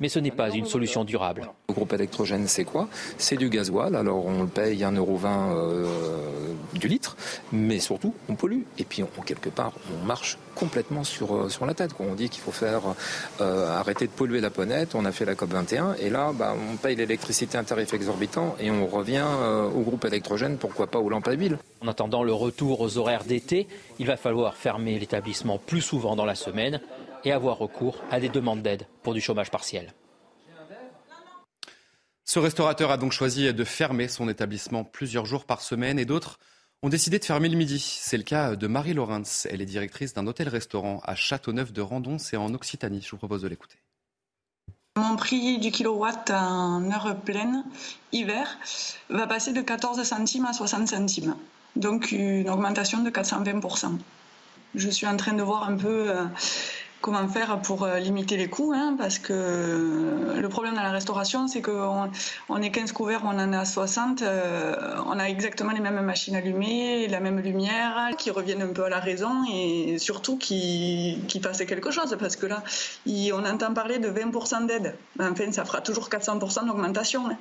mais 0.00 0.08
ce 0.08 0.18
n'est 0.18 0.30
pas 0.30 0.50
une 0.50 0.66
solution 0.66 1.04
durable. 1.04 1.48
Le 1.68 1.74
groupe 1.74 1.92
électrogène, 1.92 2.46
c'est 2.48 2.64
quoi? 2.64 2.88
C'est 3.18 3.36
du 3.36 3.48
gasoil. 3.48 3.94
Alors 3.94 4.26
on 4.26 4.42
le 4.42 4.48
paye 4.48 4.80
1,20€ 4.80 5.26
euh, 5.54 5.86
du 6.74 6.88
litre, 6.88 7.16
mais 7.52 7.78
surtout 7.78 8.14
on 8.28 8.34
pollue. 8.34 8.62
Et 8.78 8.84
puis 8.84 9.02
on, 9.02 9.22
quelque 9.22 9.48
part, 9.48 9.72
on 9.94 10.04
marche 10.04 10.38
complètement 10.54 11.04
sur, 11.04 11.34
euh, 11.34 11.48
sur 11.48 11.66
la 11.66 11.74
tête. 11.74 11.92
On 12.00 12.14
dit 12.14 12.28
qu'il 12.28 12.42
faut 12.42 12.52
faire 12.52 12.82
euh, 13.40 13.78
arrêter 13.78 14.06
de 14.06 14.12
polluer 14.12 14.40
la 14.40 14.50
planète. 14.50 14.94
On 14.94 15.04
a 15.04 15.12
fait 15.12 15.24
la 15.24 15.34
COP 15.34 15.50
21 15.50 15.94
et 15.94 16.10
là, 16.10 16.32
bah, 16.34 16.54
on 16.72 16.76
paye 16.76 16.96
l'électricité 16.96 17.56
à 17.56 17.60
un 17.60 17.64
tarif 17.64 17.94
exorbitant 17.94 18.56
et 18.60 18.70
on 18.70 18.86
revient 18.86 19.24
au 19.74 19.80
groupe 19.80 20.04
électrogène, 20.04 20.56
pourquoi 20.58 20.86
pas 20.86 20.98
aux 20.98 21.08
lampes 21.08 21.28
à 21.28 21.32
huile. 21.32 21.58
En 21.80 21.88
attendant 21.88 22.22
le 22.22 22.32
retour 22.32 22.80
aux 22.80 22.98
horaires 22.98 23.24
d'été, 23.24 23.66
il 23.98 24.06
va 24.06 24.16
falloir 24.16 24.56
fermer 24.56 24.98
l'établissement 24.98 25.58
plus 25.58 25.80
souvent 25.80 26.16
dans 26.16 26.24
la 26.24 26.34
semaine 26.34 26.80
et 27.24 27.32
avoir 27.32 27.58
recours 27.58 28.02
à 28.10 28.20
des 28.20 28.28
demandes 28.28 28.62
d'aide 28.62 28.86
pour 29.02 29.14
du 29.14 29.20
chômage 29.20 29.50
partiel. 29.50 29.92
Ce 32.24 32.38
restaurateur 32.38 32.90
a 32.90 32.96
donc 32.96 33.12
choisi 33.12 33.52
de 33.52 33.64
fermer 33.64 34.08
son 34.08 34.28
établissement 34.28 34.82
plusieurs 34.82 35.26
jours 35.26 35.44
par 35.44 35.60
semaine 35.60 35.98
et 35.98 36.04
d'autres 36.04 36.38
ont 36.82 36.88
décidé 36.88 37.18
de 37.18 37.24
fermer 37.24 37.48
le 37.48 37.56
midi. 37.56 37.78
C'est 37.78 38.16
le 38.16 38.22
cas 38.22 38.56
de 38.56 38.66
Marie 38.66 38.94
Lorenz. 38.94 39.46
Elle 39.50 39.62
est 39.62 39.66
directrice 39.66 40.14
d'un 40.14 40.26
hôtel-restaurant 40.26 41.00
à 41.04 41.14
Châteauneuf 41.14 41.72
de 41.72 41.80
Randon, 41.80 42.18
c'est 42.18 42.36
en 42.36 42.52
Occitanie. 42.52 43.02
Je 43.02 43.10
vous 43.10 43.16
propose 43.16 43.42
de 43.42 43.48
l'écouter. 43.48 43.78
Mon 44.96 45.16
prix 45.16 45.58
du 45.58 45.70
kilowatt 45.70 46.30
en 46.30 46.90
heure 46.90 47.16
pleine, 47.24 47.64
hiver, 48.12 48.58
va 49.08 49.26
passer 49.26 49.52
de 49.52 49.60
14 49.60 50.02
centimes 50.02 50.44
à 50.44 50.52
60 50.52 50.88
centimes. 50.88 51.36
Donc 51.74 52.12
une 52.12 52.48
augmentation 52.48 53.02
de 53.02 53.10
420%. 53.10 53.98
Je 54.74 54.88
suis 54.88 55.06
en 55.06 55.16
train 55.16 55.32
de 55.32 55.42
voir 55.42 55.68
un 55.68 55.76
peu 55.76 56.10
euh, 56.10 56.24
comment 57.04 57.28
faire 57.28 57.60
pour 57.60 57.84
euh, 57.84 57.98
limiter 57.98 58.38
les 58.38 58.48
coûts, 58.48 58.72
hein, 58.74 58.96
parce 58.96 59.18
que 59.18 59.34
euh, 59.34 60.40
le 60.40 60.48
problème 60.48 60.74
dans 60.74 60.82
la 60.82 60.90
restauration, 60.90 61.48
c'est 61.48 61.60
qu'on 61.60 62.10
on 62.48 62.62
est 62.62 62.70
15 62.70 62.92
couverts, 62.92 63.20
on 63.24 63.38
en 63.38 63.52
a 63.52 63.66
60, 63.66 64.22
euh, 64.22 64.96
on 65.04 65.18
a 65.18 65.24
exactement 65.24 65.72
les 65.72 65.80
mêmes 65.80 66.00
machines 66.00 66.34
allumées, 66.34 67.06
la 67.08 67.20
même 67.20 67.40
lumière, 67.40 68.12
qui 68.16 68.30
reviennent 68.30 68.62
un 68.62 68.72
peu 68.72 68.84
à 68.84 68.88
la 68.88 69.00
raison 69.00 69.44
et 69.52 69.98
surtout 69.98 70.38
qui, 70.38 71.18
qui 71.28 71.40
fassent 71.40 71.66
quelque 71.66 71.90
chose, 71.90 72.16
parce 72.18 72.36
que 72.36 72.46
là, 72.46 72.62
on 73.06 73.44
entend 73.44 73.74
parler 73.74 73.98
de 73.98 74.08
20% 74.08 74.66
d'aide. 74.66 74.96
Enfin, 75.20 75.52
ça 75.52 75.66
fera 75.66 75.82
toujours 75.82 76.08
400% 76.08 76.66
d'augmentation. 76.66 77.28
Hein. 77.28 77.36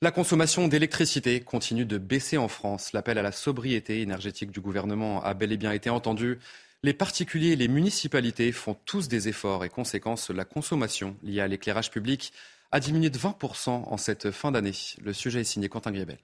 La 0.00 0.12
consommation 0.12 0.66
d'électricité 0.66 1.40
continue 1.40 1.84
de 1.84 1.98
baisser 1.98 2.38
en 2.38 2.48
France. 2.48 2.94
L'appel 2.94 3.18
à 3.18 3.22
la 3.22 3.32
sobriété 3.32 4.00
énergétique 4.00 4.50
du 4.50 4.62
gouvernement 4.62 5.22
a 5.22 5.34
bel 5.34 5.52
et 5.52 5.58
bien 5.58 5.72
été 5.72 5.90
entendu. 5.90 6.38
Les 6.82 6.94
particuliers 6.94 7.50
et 7.50 7.56
les 7.56 7.68
municipalités 7.68 8.52
font 8.52 8.74
tous 8.86 9.06
des 9.06 9.28
efforts 9.28 9.66
et 9.66 9.68
conséquence, 9.68 10.30
la 10.30 10.46
consommation 10.46 11.14
liée 11.22 11.40
à 11.40 11.46
l'éclairage 11.46 11.90
public 11.90 12.32
a 12.72 12.80
diminué 12.80 13.10
de 13.10 13.18
20% 13.18 13.68
en 13.68 13.96
cette 13.98 14.30
fin 14.30 14.50
d'année. 14.50 14.72
Le 15.02 15.12
sujet 15.12 15.42
est 15.42 15.44
signé 15.44 15.68
Quentin 15.68 15.92
Griebel. 15.92 16.16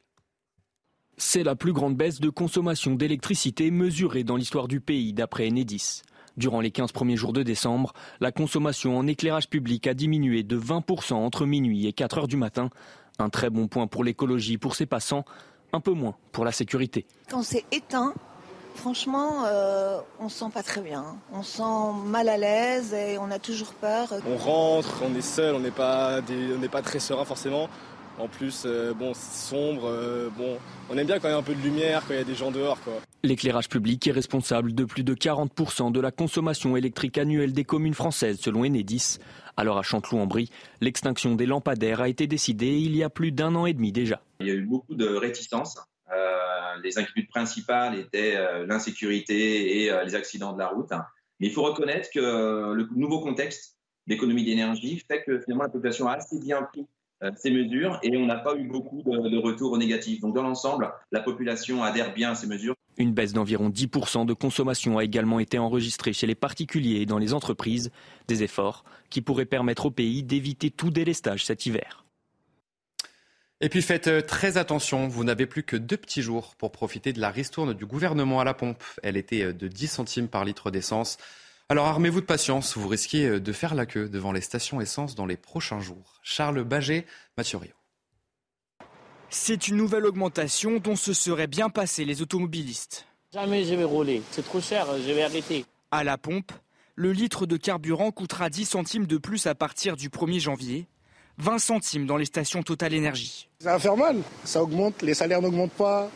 C'est 1.19 1.43
la 1.43 1.57
plus 1.57 1.75
grande 1.75 1.95
baisse 1.95 2.21
de 2.21 2.31
consommation 2.31 2.95
d'électricité 2.95 3.71
mesurée 3.71 4.25
dans 4.25 4.37
l'histoire 4.37 4.67
du 4.67 4.81
pays, 4.81 5.13
d'après 5.13 5.47
Enedis. 5.47 6.01
Durant 6.39 6.63
les 6.63 6.71
15 6.71 6.93
premiers 6.93 7.17
jours 7.17 7.35
de 7.35 7.43
décembre, 7.43 7.93
la 8.21 8.33
consommation 8.33 8.97
en 8.97 9.07
éclairage 9.07 9.51
public 9.51 9.87
a 9.87 9.93
diminué 9.93 10.43
de 10.43 10.59
20% 10.59 11.15
entre 11.15 11.45
minuit 11.45 11.87
et 11.87 11.93
4 11.93 12.17
heures 12.17 12.29
du 12.29 12.39
matin. 12.39 12.71
Un 13.19 13.29
très 13.29 13.51
bon 13.51 13.69
point 13.69 13.89
pour 13.89 14.05
l'écologie 14.05 14.57
pour 14.57 14.75
ses 14.75 14.87
passants, 14.87 15.27
un 15.75 15.81
peu 15.81 15.93
moins 15.93 16.17
pour 16.33 16.47
la 16.47 16.53
sécurité. 16.53 17.05
Quand 17.29 17.43
c'est 17.43 17.65
éteint, 17.73 18.15
Franchement, 18.77 19.45
euh, 19.47 19.99
on 20.21 20.29
se 20.29 20.39
sent 20.39 20.51
pas 20.53 20.63
très 20.63 20.81
bien. 20.81 21.17
On 21.33 21.43
se 21.43 21.57
sent 21.57 22.07
mal 22.07 22.29
à 22.29 22.37
l'aise 22.37 22.93
et 22.93 23.19
on 23.19 23.31
a 23.31 23.39
toujours 23.39 23.73
peur. 23.73 24.09
On 24.29 24.37
rentre, 24.37 25.03
on 25.03 25.15
est 25.15 25.23
seul, 25.23 25.55
on 25.55 25.61
n'est 25.61 25.71
pas, 25.71 26.21
pas 26.71 26.83
très 26.83 27.01
serein 27.01 27.25
forcément. 27.25 27.69
En 28.19 28.29
plus, 28.29 28.63
euh, 28.65 28.95
bon, 28.95 29.13
c'est 29.15 29.49
sombre. 29.49 29.89
Euh, 29.89 30.31
bon, 30.37 30.59
on 30.89 30.97
aime 30.97 31.07
bien 31.07 31.19
quand 31.19 31.29
il 31.29 31.33
y 31.33 31.35
a 31.35 31.39
un 31.39 31.43
peu 31.43 31.55
de 31.55 31.61
lumière, 31.61 32.03
quand 32.07 32.15
il 32.15 32.19
y 32.19 32.21
a 32.21 32.25
des 32.25 32.35
gens 32.35 32.51
dehors. 32.51 32.79
L'éclairage 33.23 33.69
public 33.69 34.07
est 34.07 34.13
responsable 34.13 34.75
de 34.75 34.85
plus 34.85 35.05
de 35.05 35.15
40% 35.15 35.93
de 35.93 36.01
la 36.01 36.11
consommation 36.11 36.77
électrique 36.77 37.19
annuelle 37.19 37.53
des 37.53 37.65
communes 37.65 37.95
françaises, 37.95 38.39
selon 38.41 38.65
Enedis. 38.65 39.19
Alors 39.57 39.79
à 39.79 39.83
Chanteloup-en-Brie, 39.83 40.51
l'extinction 40.81 41.35
des 41.35 41.47
lampadaires 41.47 42.01
a 42.01 42.09
été 42.09 42.27
décidée 42.27 42.79
il 42.79 42.97
y 42.97 43.03
a 43.03 43.11
plus 43.11 43.33
d'un 43.33 43.55
an 43.55 43.67
et 43.67 43.73
demi 43.73 43.91
déjà. 43.91 44.21
Il 44.41 44.47
y 44.47 44.51
a 44.51 44.55
eu 44.55 44.67
beaucoup 44.67 44.95
de 44.95 45.07
réticences 45.07 45.77
les 46.83 46.99
inquiétudes 46.99 47.29
principales 47.29 47.99
étaient 47.99 48.37
euh, 48.37 48.67
l'insécurité 48.67 49.83
et 49.83 49.91
euh, 49.91 50.05
les 50.05 50.15
accidents 50.15 50.53
de 50.53 50.59
la 50.59 50.69
route. 50.69 50.91
Mais 51.41 51.49
il 51.49 51.53
faut 51.53 51.63
reconnaître 51.63 52.09
que 52.13 52.21
euh, 52.21 52.75
le 52.75 52.89
nouveau 52.95 53.21
contexte 53.21 53.77
d'économie 54.07 54.45
d'énergie 54.45 55.03
fait 55.09 55.23
que 55.25 55.41
finalement 55.41 55.65
la 55.65 55.71
population 55.71 56.09
a 56.09 56.15
assez 56.15 56.39
bien 56.39 56.63
pris 56.63 56.87
ces 57.39 57.51
mesures 57.51 57.99
et 58.03 58.15
on 58.15 58.27
n'a 58.27 58.37
pas 58.37 58.55
eu 58.57 58.65
beaucoup 58.69 59.03
de, 59.03 59.39
retours 59.39 59.77
négatifs. 59.79 60.21
Donc 60.21 60.35
dans 60.35 60.43
l'ensemble, 60.43 60.93
la 61.11 61.21
population 61.21 61.83
adhère 61.83 62.13
bien 62.13 62.33
à 62.33 62.35
ces 62.35 62.47
mesures. 62.47 62.75
Une 62.99 63.15
baisse 63.15 63.33
d'environ 63.33 63.71
10% 63.71 64.27
de 64.27 64.35
consommation 64.35 64.99
a 64.99 65.05
également 65.05 65.41
été 65.41 65.59
enregistrée 65.59 66.13
chez 66.13 66.27
les 66.27 66.35
particuliers 66.35 67.01
et 67.01 67.07
dans 67.07 67.19
les 67.19 67.33
entreprises, 67.33 67.91
des 68.29 68.43
efforts 68.43 68.85
qui 69.09 69.23
pourraient 69.23 69.47
permettre 69.47 69.87
au 69.87 69.91
pays 69.91 70.23
d'éviter 70.23 70.71
tout 70.71 70.91
délestage 70.91 71.47
cet 71.47 71.65
hiver. 71.65 72.06
Et 73.63 73.71
puis 73.71 73.81
faites 73.81 74.09
euh, 74.09 74.21
très 74.21 74.59
attention, 74.59 75.09
vous 75.09 75.25
n'avez 75.25 75.47
plus 75.47 75.63
que 75.63 75.77
deux 75.77 75.97
petits 75.97 76.21
jours 76.21 76.55
pour 76.57 76.73
profiter 76.73 77.15
de 77.15 77.21
la 77.21 77.31
ristourne 77.31 77.73
du 77.73 77.87
gouvernement 77.87 78.39
à 78.39 78.45
la 78.45 78.53
pompe. 78.53 78.85
Elle 79.03 79.17
était 79.17 79.45
euh, 79.45 79.53
de 79.55 79.67
10 79.67 79.87
centimes 79.87 80.29
par 80.29 80.45
litre 80.45 80.71
d'essence. 80.71 81.17
Alors 81.71 81.87
armez-vous 81.87 82.21
de 82.21 82.27
patience, 82.27 82.77
vous 82.77 82.87
risquez 82.87 83.25
euh, 83.25 83.41
de 83.41 83.53
faire 83.53 83.75
la 83.75 83.87
queue 83.87 84.11
devant 84.11 84.33
les 84.33 84.43
stations 84.43 84.83
essence 84.83 85.15
dans 85.15 85.25
les 85.25 85.39
prochains 85.39 85.81
jours. 85.81 86.21
Charles 86.23 86.65
Baget, 86.65 87.07
Mathieu 87.39 87.57
Rio. 87.57 87.73
C'est 89.31 89.69
une 89.69 89.77
nouvelle 89.77 90.05
augmentation 90.05 90.77
dont 90.77 90.95
se 90.95 91.15
seraient 91.15 91.47
bien 91.47 91.71
passés 91.71 92.05
les 92.05 92.21
automobilistes. 92.21 93.07
Jamais 93.33 93.65
je 93.65 93.75
vais 93.75 93.85
rouler, 93.85 94.23
c'est 94.33 94.45
trop 94.45 94.61
cher, 94.61 94.87
je 94.99 95.13
vais 95.13 95.23
arrêter. 95.23 95.65
À 95.91 96.05
la 96.05 96.19
pompe, 96.19 96.53
le 96.95 97.13
litre 97.13 97.47
de 97.47 97.57
carburant 97.57 98.11
coûtera 98.11 98.51
10 98.51 98.67
centimes 98.67 99.07
de 99.07 99.17
plus 99.17 99.47
à 99.47 99.55
partir 99.55 99.97
du 99.97 100.11
1er 100.11 100.41
janvier. 100.41 100.89
20 101.39 101.59
centimes 101.59 102.07
dans 102.07 102.17
les 102.17 102.25
stations 102.25 102.63
Total 102.63 102.95
Énergie. 102.95 103.49
Ça 103.61 103.73
va 103.73 103.79
faire 103.79 103.97
mal, 103.97 104.17
ça 104.45 104.63
augmente, 104.63 105.03
les 105.03 105.15
salaires 105.15 105.43
n'augmentent 105.43 105.73
pas, 105.73 106.11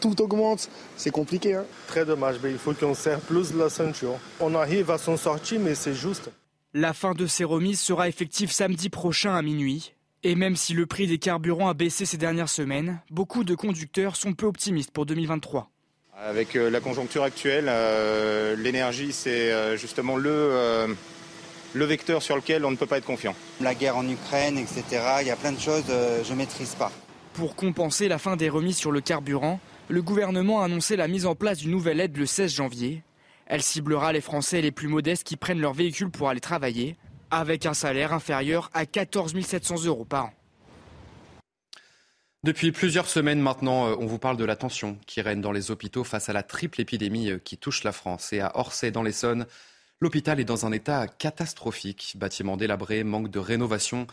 tout 0.00 0.20
augmente, 0.20 0.68
c'est 0.96 1.10
compliqué. 1.10 1.54
Hein. 1.54 1.64
Très 1.86 2.04
dommage, 2.04 2.36
mais 2.42 2.50
il 2.50 2.58
faut 2.58 2.74
qu'on 2.74 2.94
serre 2.94 3.20
plus 3.20 3.54
la 3.54 3.70
ceinture. 3.70 4.18
On 4.40 4.54
arrive 4.54 4.90
à 4.90 4.98
s'en 4.98 5.16
sortir, 5.16 5.60
mais 5.60 5.74
c'est 5.74 5.94
juste. 5.94 6.30
La 6.74 6.92
fin 6.92 7.12
de 7.12 7.26
ces 7.26 7.44
remises 7.44 7.80
sera 7.80 8.08
effective 8.08 8.52
samedi 8.52 8.90
prochain 8.90 9.34
à 9.34 9.42
minuit. 9.42 9.94
Et 10.22 10.34
même 10.34 10.54
si 10.54 10.74
le 10.74 10.84
prix 10.84 11.06
des 11.06 11.18
carburants 11.18 11.68
a 11.68 11.74
baissé 11.74 12.04
ces 12.04 12.18
dernières 12.18 12.50
semaines, 12.50 13.00
beaucoup 13.10 13.42
de 13.42 13.54
conducteurs 13.54 14.16
sont 14.16 14.34
peu 14.34 14.46
optimistes 14.46 14.90
pour 14.90 15.06
2023. 15.06 15.70
Avec 16.22 16.54
euh, 16.54 16.68
la 16.68 16.80
conjoncture 16.80 17.22
actuelle, 17.22 17.64
euh, 17.68 18.54
l'énergie, 18.54 19.12
c'est 19.12 19.50
euh, 19.50 19.78
justement 19.78 20.16
le 20.16 20.94
le 21.72 21.84
vecteur 21.84 22.22
sur 22.22 22.36
lequel 22.36 22.64
on 22.64 22.70
ne 22.70 22.76
peut 22.76 22.86
pas 22.86 22.98
être 22.98 23.04
confiant. 23.04 23.34
La 23.60 23.74
guerre 23.74 23.96
en 23.96 24.08
Ukraine, 24.08 24.58
etc., 24.58 24.84
il 25.20 25.26
y 25.26 25.30
a 25.30 25.36
plein 25.36 25.52
de 25.52 25.60
choses 25.60 25.84
que 25.84 25.92
euh, 25.92 26.24
je 26.24 26.32
ne 26.32 26.38
maîtrise 26.38 26.74
pas. 26.74 26.90
Pour 27.34 27.54
compenser 27.54 28.08
la 28.08 28.18
fin 28.18 28.36
des 28.36 28.48
remises 28.48 28.76
sur 28.76 28.90
le 28.90 29.00
carburant, 29.00 29.60
le 29.88 30.02
gouvernement 30.02 30.62
a 30.62 30.66
annoncé 30.66 30.96
la 30.96 31.08
mise 31.08 31.26
en 31.26 31.34
place 31.34 31.58
d'une 31.58 31.70
nouvelle 31.70 32.00
aide 32.00 32.16
le 32.16 32.26
16 32.26 32.54
janvier. 32.54 33.02
Elle 33.46 33.62
ciblera 33.62 34.12
les 34.12 34.20
Français 34.20 34.60
les 34.60 34.70
plus 34.70 34.88
modestes 34.88 35.24
qui 35.24 35.36
prennent 35.36 35.60
leur 35.60 35.72
véhicule 35.72 36.10
pour 36.10 36.28
aller 36.28 36.40
travailler, 36.40 36.96
avec 37.30 37.66
un 37.66 37.74
salaire 37.74 38.12
inférieur 38.12 38.70
à 38.74 38.86
14 38.86 39.34
700 39.40 39.84
euros 39.84 40.04
par 40.04 40.26
an. 40.26 40.32
Depuis 42.42 42.72
plusieurs 42.72 43.06
semaines 43.06 43.40
maintenant, 43.40 43.88
euh, 43.88 43.96
on 43.98 44.06
vous 44.06 44.18
parle 44.18 44.38
de 44.38 44.44
la 44.46 44.56
tension 44.56 44.96
qui 45.06 45.20
règne 45.20 45.42
dans 45.42 45.52
les 45.52 45.70
hôpitaux 45.70 46.04
face 46.04 46.30
à 46.30 46.32
la 46.32 46.42
triple 46.42 46.80
épidémie 46.80 47.30
euh, 47.30 47.38
qui 47.38 47.58
touche 47.58 47.84
la 47.84 47.92
France. 47.92 48.32
Et 48.32 48.40
à 48.40 48.56
Orsay, 48.56 48.90
dans 48.90 49.02
l'Essonne, 49.02 49.46
L'hôpital 50.02 50.40
est 50.40 50.44
dans 50.44 50.64
un 50.64 50.72
état 50.72 51.06
catastrophique. 51.06 52.14
Bâtiment 52.16 52.56
délabré, 52.56 53.04
manque 53.04 53.30
de 53.30 53.38
rénovation, 53.38 54.06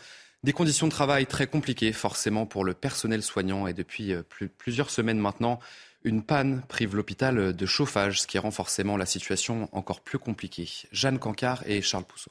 des 0.44 0.52
conditions 0.52 0.86
de 0.86 0.92
travail 0.92 1.26
très 1.26 1.46
compliquées 1.46 1.92
forcément 1.92 2.44
pour 2.44 2.64
le 2.64 2.74
personnel 2.74 3.22
soignant. 3.22 3.66
Et 3.66 3.72
depuis 3.72 4.12
euh, 4.12 4.22
plusieurs 4.58 4.90
semaines 4.90 5.18
maintenant, 5.18 5.60
une 6.04 6.22
panne 6.22 6.62
prive 6.68 6.94
l'hôpital 6.94 7.54
de 7.54 7.66
chauffage, 7.66 8.20
ce 8.20 8.26
qui 8.26 8.38
rend 8.38 8.50
forcément 8.50 8.98
la 8.98 9.06
situation 9.06 9.68
encore 9.72 10.02
plus 10.02 10.18
compliquée. 10.18 10.68
Jeanne 10.92 11.18
Cancard 11.18 11.62
et 11.66 11.80
Charles 11.80 12.04
Pousseau. 12.04 12.30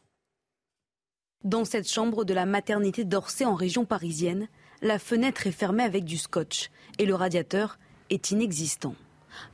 Dans 1.44 1.66
cette 1.66 1.90
chambre 1.90 2.26
de 2.26 2.34
la 2.36 2.46
maternité 2.46 3.06
d'Orsay 3.06 3.46
en 3.46 3.56
région 3.56 3.86
parisienne, 3.86 4.48
la 4.82 5.00
fenêtre 5.00 5.48
est 5.48 5.52
fermée 5.52 5.84
avec 5.84 6.04
du 6.04 6.18
scotch 6.18 6.70
et 7.00 7.06
le 7.06 7.16
radiateur 7.16 7.80
est 8.12 8.30
inexistant. 8.32 8.96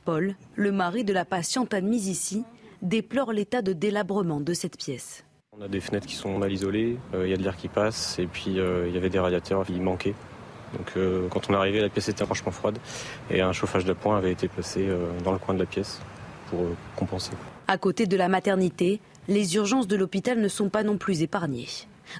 Paul, 0.04 0.36
le 0.56 0.72
mari 0.72 1.04
de 1.04 1.12
la 1.12 1.24
patiente 1.24 1.74
admise 1.74 2.08
ici, 2.08 2.44
déplore 2.84 3.32
l'état 3.32 3.62
de 3.62 3.72
délabrement 3.72 4.40
de 4.40 4.52
cette 4.52 4.76
pièce. 4.76 5.24
On 5.58 5.62
a 5.62 5.68
des 5.68 5.80
fenêtres 5.80 6.06
qui 6.06 6.14
sont 6.14 6.38
mal 6.38 6.52
isolées, 6.52 6.98
euh, 7.14 7.26
il 7.26 7.30
y 7.30 7.32
a 7.32 7.36
de 7.36 7.42
l'air 7.42 7.56
qui 7.56 7.68
passe 7.68 8.18
et 8.18 8.26
puis 8.26 8.58
euh, 8.58 8.86
il 8.88 8.94
y 8.94 8.98
avait 8.98 9.10
des 9.10 9.18
radiateurs 9.18 9.64
qui 9.64 9.80
manquaient. 9.80 10.14
Donc 10.76 10.92
euh, 10.96 11.28
quand 11.28 11.48
on 11.48 11.54
est 11.54 11.56
arrivé, 11.56 11.80
la 11.80 11.88
pièce 11.88 12.08
était 12.08 12.24
franchement 12.24 12.52
froide 12.52 12.78
et 13.30 13.40
un 13.40 13.52
chauffage 13.52 13.84
d'appoint 13.84 14.18
avait 14.18 14.32
été 14.32 14.48
placé 14.48 14.88
dans 15.24 15.32
le 15.32 15.38
coin 15.38 15.54
de 15.54 15.60
la 15.60 15.66
pièce 15.66 16.00
pour 16.50 16.60
compenser. 16.96 17.32
À 17.68 17.78
côté 17.78 18.06
de 18.06 18.16
la 18.16 18.28
maternité, 18.28 19.00
les 19.28 19.54
urgences 19.56 19.86
de 19.86 19.96
l'hôpital 19.96 20.40
ne 20.40 20.48
sont 20.48 20.68
pas 20.68 20.82
non 20.82 20.98
plus 20.98 21.22
épargnées. 21.22 21.68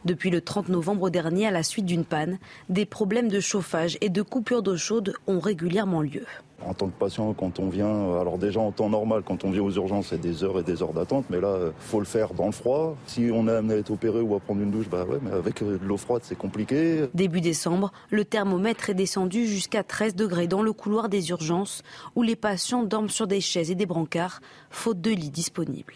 Depuis 0.04 0.30
le 0.30 0.40
30 0.40 0.70
novembre 0.70 1.10
dernier, 1.10 1.46
à 1.46 1.50
la 1.50 1.62
suite 1.62 1.84
d'une 1.84 2.04
panne, 2.04 2.38
des 2.68 2.86
problèmes 2.86 3.28
de 3.28 3.40
chauffage 3.40 3.98
et 4.00 4.08
de 4.08 4.22
coupure 4.22 4.62
d'eau 4.62 4.76
chaude 4.76 5.14
ont 5.26 5.40
régulièrement 5.40 6.00
lieu. 6.00 6.24
En 6.66 6.74
tant 6.74 6.86
que 6.86 6.98
patient, 6.98 7.32
quand 7.34 7.58
on 7.58 7.68
vient, 7.68 7.86
euh, 7.86 8.20
alors 8.20 8.38
déjà 8.38 8.60
en 8.60 8.72
temps 8.72 8.88
normal, 8.88 9.22
quand 9.24 9.44
on 9.44 9.50
vient 9.50 9.62
aux 9.62 9.72
urgences, 9.72 10.08
c'est 10.08 10.20
des 10.20 10.44
heures 10.44 10.58
et 10.58 10.62
des 10.62 10.82
heures 10.82 10.92
d'attente, 10.92 11.26
mais 11.30 11.40
là, 11.40 11.48
euh, 11.48 11.70
faut 11.78 11.98
le 11.98 12.06
faire 12.06 12.32
dans 12.32 12.46
le 12.46 12.52
froid. 12.52 12.96
Si 13.06 13.30
on 13.32 13.46
est 13.48 13.52
amené 13.52 13.74
à 13.74 13.76
être 13.78 13.90
opéré 13.90 14.20
ou 14.20 14.34
à 14.34 14.40
prendre 14.40 14.62
une 14.62 14.70
douche, 14.70 14.88
bah 14.88 15.04
ouais, 15.04 15.18
mais 15.22 15.32
avec 15.32 15.62
euh, 15.62 15.78
de 15.78 15.84
l'eau 15.84 15.96
froide, 15.96 16.22
c'est 16.24 16.38
compliqué. 16.38 17.06
Début 17.12 17.40
décembre, 17.40 17.92
le 18.10 18.24
thermomètre 18.24 18.90
est 18.90 18.94
descendu 18.94 19.46
jusqu'à 19.46 19.82
13 19.82 20.14
degrés 20.14 20.46
dans 20.46 20.62
le 20.62 20.72
couloir 20.72 21.08
des 21.08 21.30
urgences, 21.30 21.82
où 22.16 22.22
les 22.22 22.36
patients 22.36 22.82
dorment 22.82 23.10
sur 23.10 23.26
des 23.26 23.40
chaises 23.40 23.70
et 23.70 23.74
des 23.74 23.86
brancards, 23.86 24.40
faute 24.70 25.00
de 25.00 25.10
lits 25.10 25.30
disponibles. 25.30 25.94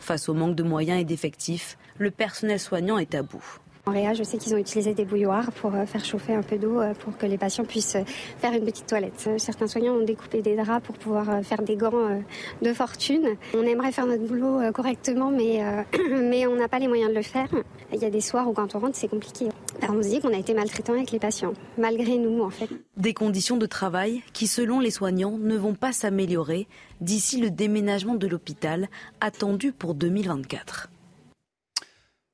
Face 0.00 0.28
au 0.28 0.34
manque 0.34 0.56
de 0.56 0.62
moyens 0.62 1.00
et 1.00 1.04
d'effectifs, 1.04 1.76
le 1.98 2.10
personnel 2.10 2.58
soignant 2.58 2.98
est 2.98 3.14
à 3.14 3.22
bout. 3.22 3.60
En 3.88 3.92
Réa, 3.92 4.14
je 4.14 4.24
sais 4.24 4.36
qu'ils 4.36 4.52
ont 4.52 4.58
utilisé 4.58 4.94
des 4.94 5.04
bouilloires 5.04 5.52
pour 5.52 5.72
euh, 5.72 5.86
faire 5.86 6.04
chauffer 6.04 6.34
un 6.34 6.42
peu 6.42 6.58
d'eau 6.58 6.80
euh, 6.80 6.92
pour 6.92 7.16
que 7.16 7.24
les 7.24 7.38
patients 7.38 7.64
puissent 7.64 7.94
euh, 7.94 8.02
faire 8.40 8.52
une 8.52 8.64
petite 8.64 8.88
toilette. 8.88 9.28
Certains 9.38 9.68
soignants 9.68 9.94
ont 9.94 10.04
découpé 10.04 10.42
des 10.42 10.56
draps 10.56 10.84
pour 10.84 10.96
pouvoir 10.96 11.44
faire 11.44 11.62
des 11.62 11.76
gants 11.76 12.20
de 12.62 12.72
fortune. 12.72 13.36
On 13.54 13.62
aimerait 13.62 13.92
faire 13.92 14.08
notre 14.08 14.24
boulot 14.24 14.72
correctement, 14.72 15.30
mais, 15.30 15.60
mais 16.10 16.48
on 16.48 16.56
n'a 16.56 16.66
pas 16.66 16.80
les 16.80 16.88
moyens 16.88 17.10
de 17.10 17.14
le 17.14 17.22
faire. 17.22 17.48
Il 17.92 18.00
y 18.00 18.04
a 18.04 18.10
des 18.10 18.20
soirs 18.20 18.48
où 18.48 18.52
quand 18.54 18.74
on 18.74 18.80
rentre, 18.80 18.96
c'est 18.96 19.06
compliqué. 19.06 19.50
on 19.88 20.02
se 20.02 20.08
dit 20.08 20.20
qu'on 20.20 20.34
a 20.34 20.38
été 20.38 20.52
maltraitant 20.52 20.94
avec 20.94 21.12
les 21.12 21.20
patients, 21.20 21.52
malgré 21.78 22.18
nous 22.18 22.42
en 22.42 22.50
fait. 22.50 22.68
Des 22.96 23.14
conditions 23.14 23.56
de 23.56 23.66
travail 23.66 24.22
qui, 24.32 24.48
selon 24.48 24.80
les 24.80 24.90
soignants, 24.90 25.38
ne 25.38 25.56
vont 25.56 25.74
pas 25.74 25.92
s'améliorer 25.92 26.66
d'ici 27.00 27.40
le 27.40 27.50
déménagement 27.50 28.16
de 28.16 28.26
l'hôpital 28.26 28.88
attendu 29.20 29.70
pour 29.70 29.94
2024. 29.94 30.88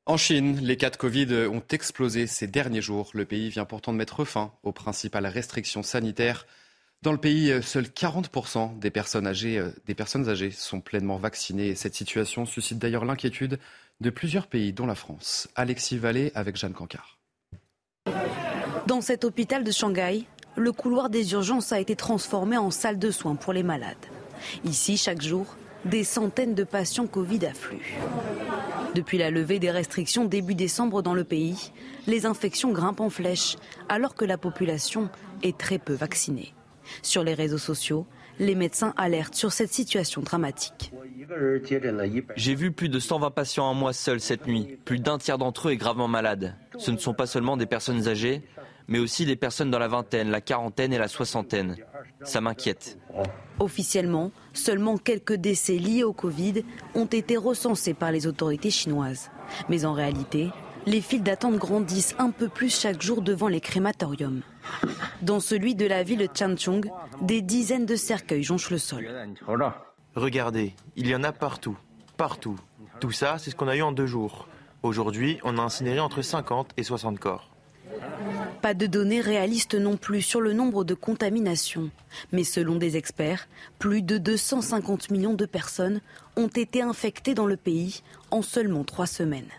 En 0.04 0.16
Chine, 0.16 0.58
les 0.60 0.76
cas 0.76 0.90
de 0.90 0.96
Covid 0.96 1.46
ont 1.46 1.62
explosé 1.70 2.26
ces 2.26 2.48
derniers 2.48 2.82
jours. 2.82 3.10
Le 3.14 3.24
pays 3.24 3.50
vient 3.50 3.64
pourtant 3.64 3.92
de 3.92 3.98
mettre 3.98 4.24
fin 4.24 4.52
aux 4.64 4.72
principales 4.72 5.26
restrictions 5.26 5.84
sanitaires. 5.84 6.44
Dans 7.02 7.12
le 7.12 7.18
pays, 7.18 7.52
seuls 7.62 7.86
40% 7.86 8.80
des 8.80 8.90
personnes, 8.90 9.28
âgées, 9.28 9.58
euh, 9.58 9.70
des 9.86 9.94
personnes 9.94 10.28
âgées 10.28 10.50
sont 10.50 10.80
pleinement 10.80 11.18
vaccinées. 11.18 11.76
cette 11.76 11.94
situation 11.94 12.46
suscite 12.46 12.78
d'ailleurs 12.78 13.04
l'inquiétude 13.04 13.58
de 14.00 14.10
plusieurs 14.10 14.48
pays, 14.48 14.72
dont 14.72 14.86
la 14.86 14.96
France. 14.96 15.48
Alexis 15.54 15.98
Vallée 15.98 16.32
avec 16.34 16.56
Jeanne 16.56 16.74
Cancard. 16.74 17.18
Dans 18.88 19.00
cet 19.00 19.24
hôpital 19.24 19.62
de 19.62 19.70
Shanghai, 19.70 20.24
le 20.56 20.72
couloir 20.72 21.10
des 21.10 21.32
urgences 21.32 21.72
a 21.72 21.78
été 21.78 21.94
transformé 21.94 22.56
en 22.56 22.72
salle 22.72 22.98
de 22.98 23.10
soins 23.12 23.36
pour 23.36 23.52
les 23.52 23.62
malades. 23.62 23.96
Ici, 24.64 24.96
chaque 24.96 25.22
jour, 25.22 25.56
des 25.84 26.02
centaines 26.02 26.54
de 26.54 26.64
patients 26.64 27.06
Covid 27.06 27.46
affluent. 27.46 27.80
Depuis 28.94 29.16
la 29.18 29.30
levée 29.30 29.58
des 29.58 29.70
restrictions 29.70 30.24
début 30.24 30.54
décembre 30.54 31.02
dans 31.02 31.14
le 31.14 31.24
pays, 31.24 31.72
les 32.06 32.26
infections 32.26 32.72
grimpent 32.72 33.00
en 33.00 33.10
flèche 33.10 33.56
alors 33.88 34.14
que 34.14 34.24
la 34.24 34.36
population 34.36 35.08
est 35.42 35.56
très 35.56 35.78
peu 35.78 35.94
vaccinée. 35.94 36.54
Sur 37.00 37.24
les 37.24 37.34
réseaux 37.34 37.58
sociaux, 37.58 38.06
les 38.38 38.54
médecins 38.54 38.92
alertent 38.96 39.34
sur 39.34 39.52
cette 39.52 39.72
situation 39.72 40.20
dramatique. 40.20 40.92
J'ai 42.36 42.54
vu 42.54 42.72
plus 42.72 42.88
de 42.88 42.98
120 42.98 43.30
patients 43.30 43.64
en 43.64 43.74
mois 43.74 43.92
seul 43.92 44.20
cette 44.20 44.46
nuit. 44.46 44.78
Plus 44.84 44.98
d'un 44.98 45.18
tiers 45.18 45.38
d'entre 45.38 45.68
eux 45.68 45.72
est 45.72 45.76
gravement 45.76 46.08
malade. 46.08 46.56
Ce 46.78 46.90
ne 46.90 46.98
sont 46.98 47.14
pas 47.14 47.26
seulement 47.26 47.56
des 47.56 47.66
personnes 47.66 48.08
âgées, 48.08 48.42
mais 48.88 48.98
aussi 48.98 49.24
des 49.24 49.36
personnes 49.36 49.70
dans 49.70 49.78
la 49.78 49.88
vingtaine, 49.88 50.30
la 50.30 50.40
quarantaine 50.40 50.92
et 50.92 50.98
la 50.98 51.08
soixantaine. 51.08 51.76
Ça 52.24 52.40
m'inquiète. 52.40 52.98
Officiellement, 53.62 54.32
seulement 54.54 54.98
quelques 54.98 55.34
décès 55.34 55.76
liés 55.76 56.02
au 56.02 56.12
Covid 56.12 56.64
ont 56.96 57.06
été 57.06 57.36
recensés 57.36 57.94
par 57.94 58.10
les 58.10 58.26
autorités 58.26 58.72
chinoises. 58.72 59.30
Mais 59.68 59.84
en 59.84 59.92
réalité, 59.92 60.50
les 60.84 61.00
files 61.00 61.22
d'attente 61.22 61.58
grandissent 61.58 62.16
un 62.18 62.32
peu 62.32 62.48
plus 62.48 62.76
chaque 62.76 63.00
jour 63.00 63.22
devant 63.22 63.46
les 63.46 63.60
crématoriums. 63.60 64.42
Dans 65.22 65.38
celui 65.38 65.76
de 65.76 65.86
la 65.86 66.02
ville 66.02 66.18
de 66.18 66.28
Changchung, 66.34 66.90
des 67.20 67.40
dizaines 67.40 67.86
de 67.86 67.94
cercueils 67.94 68.42
jonchent 68.42 68.70
le 68.70 68.78
sol. 68.78 69.08
Regardez, 70.16 70.74
il 70.96 71.06
y 71.06 71.14
en 71.14 71.22
a 71.22 71.30
partout, 71.30 71.76
partout. 72.16 72.58
Tout 72.98 73.12
ça, 73.12 73.38
c'est 73.38 73.50
ce 73.50 73.54
qu'on 73.54 73.68
a 73.68 73.76
eu 73.76 73.82
en 73.82 73.92
deux 73.92 74.06
jours. 74.06 74.48
Aujourd'hui, 74.82 75.38
on 75.44 75.56
a 75.56 75.62
incinéré 75.62 76.00
entre 76.00 76.22
50 76.22 76.72
et 76.76 76.82
60 76.82 77.20
corps. 77.20 77.51
Pas 78.60 78.74
de 78.74 78.86
données 78.86 79.20
réalistes 79.20 79.74
non 79.74 79.96
plus 79.96 80.22
sur 80.22 80.40
le 80.40 80.52
nombre 80.52 80.84
de 80.84 80.94
contaminations. 80.94 81.90
Mais 82.30 82.44
selon 82.44 82.76
des 82.76 82.96
experts, 82.96 83.48
plus 83.78 84.02
de 84.02 84.18
250 84.18 85.10
millions 85.10 85.34
de 85.34 85.46
personnes 85.46 86.00
ont 86.36 86.48
été 86.48 86.82
infectées 86.82 87.34
dans 87.34 87.46
le 87.46 87.56
pays 87.56 88.02
en 88.30 88.42
seulement 88.42 88.84
trois 88.84 89.06
semaines. 89.06 89.50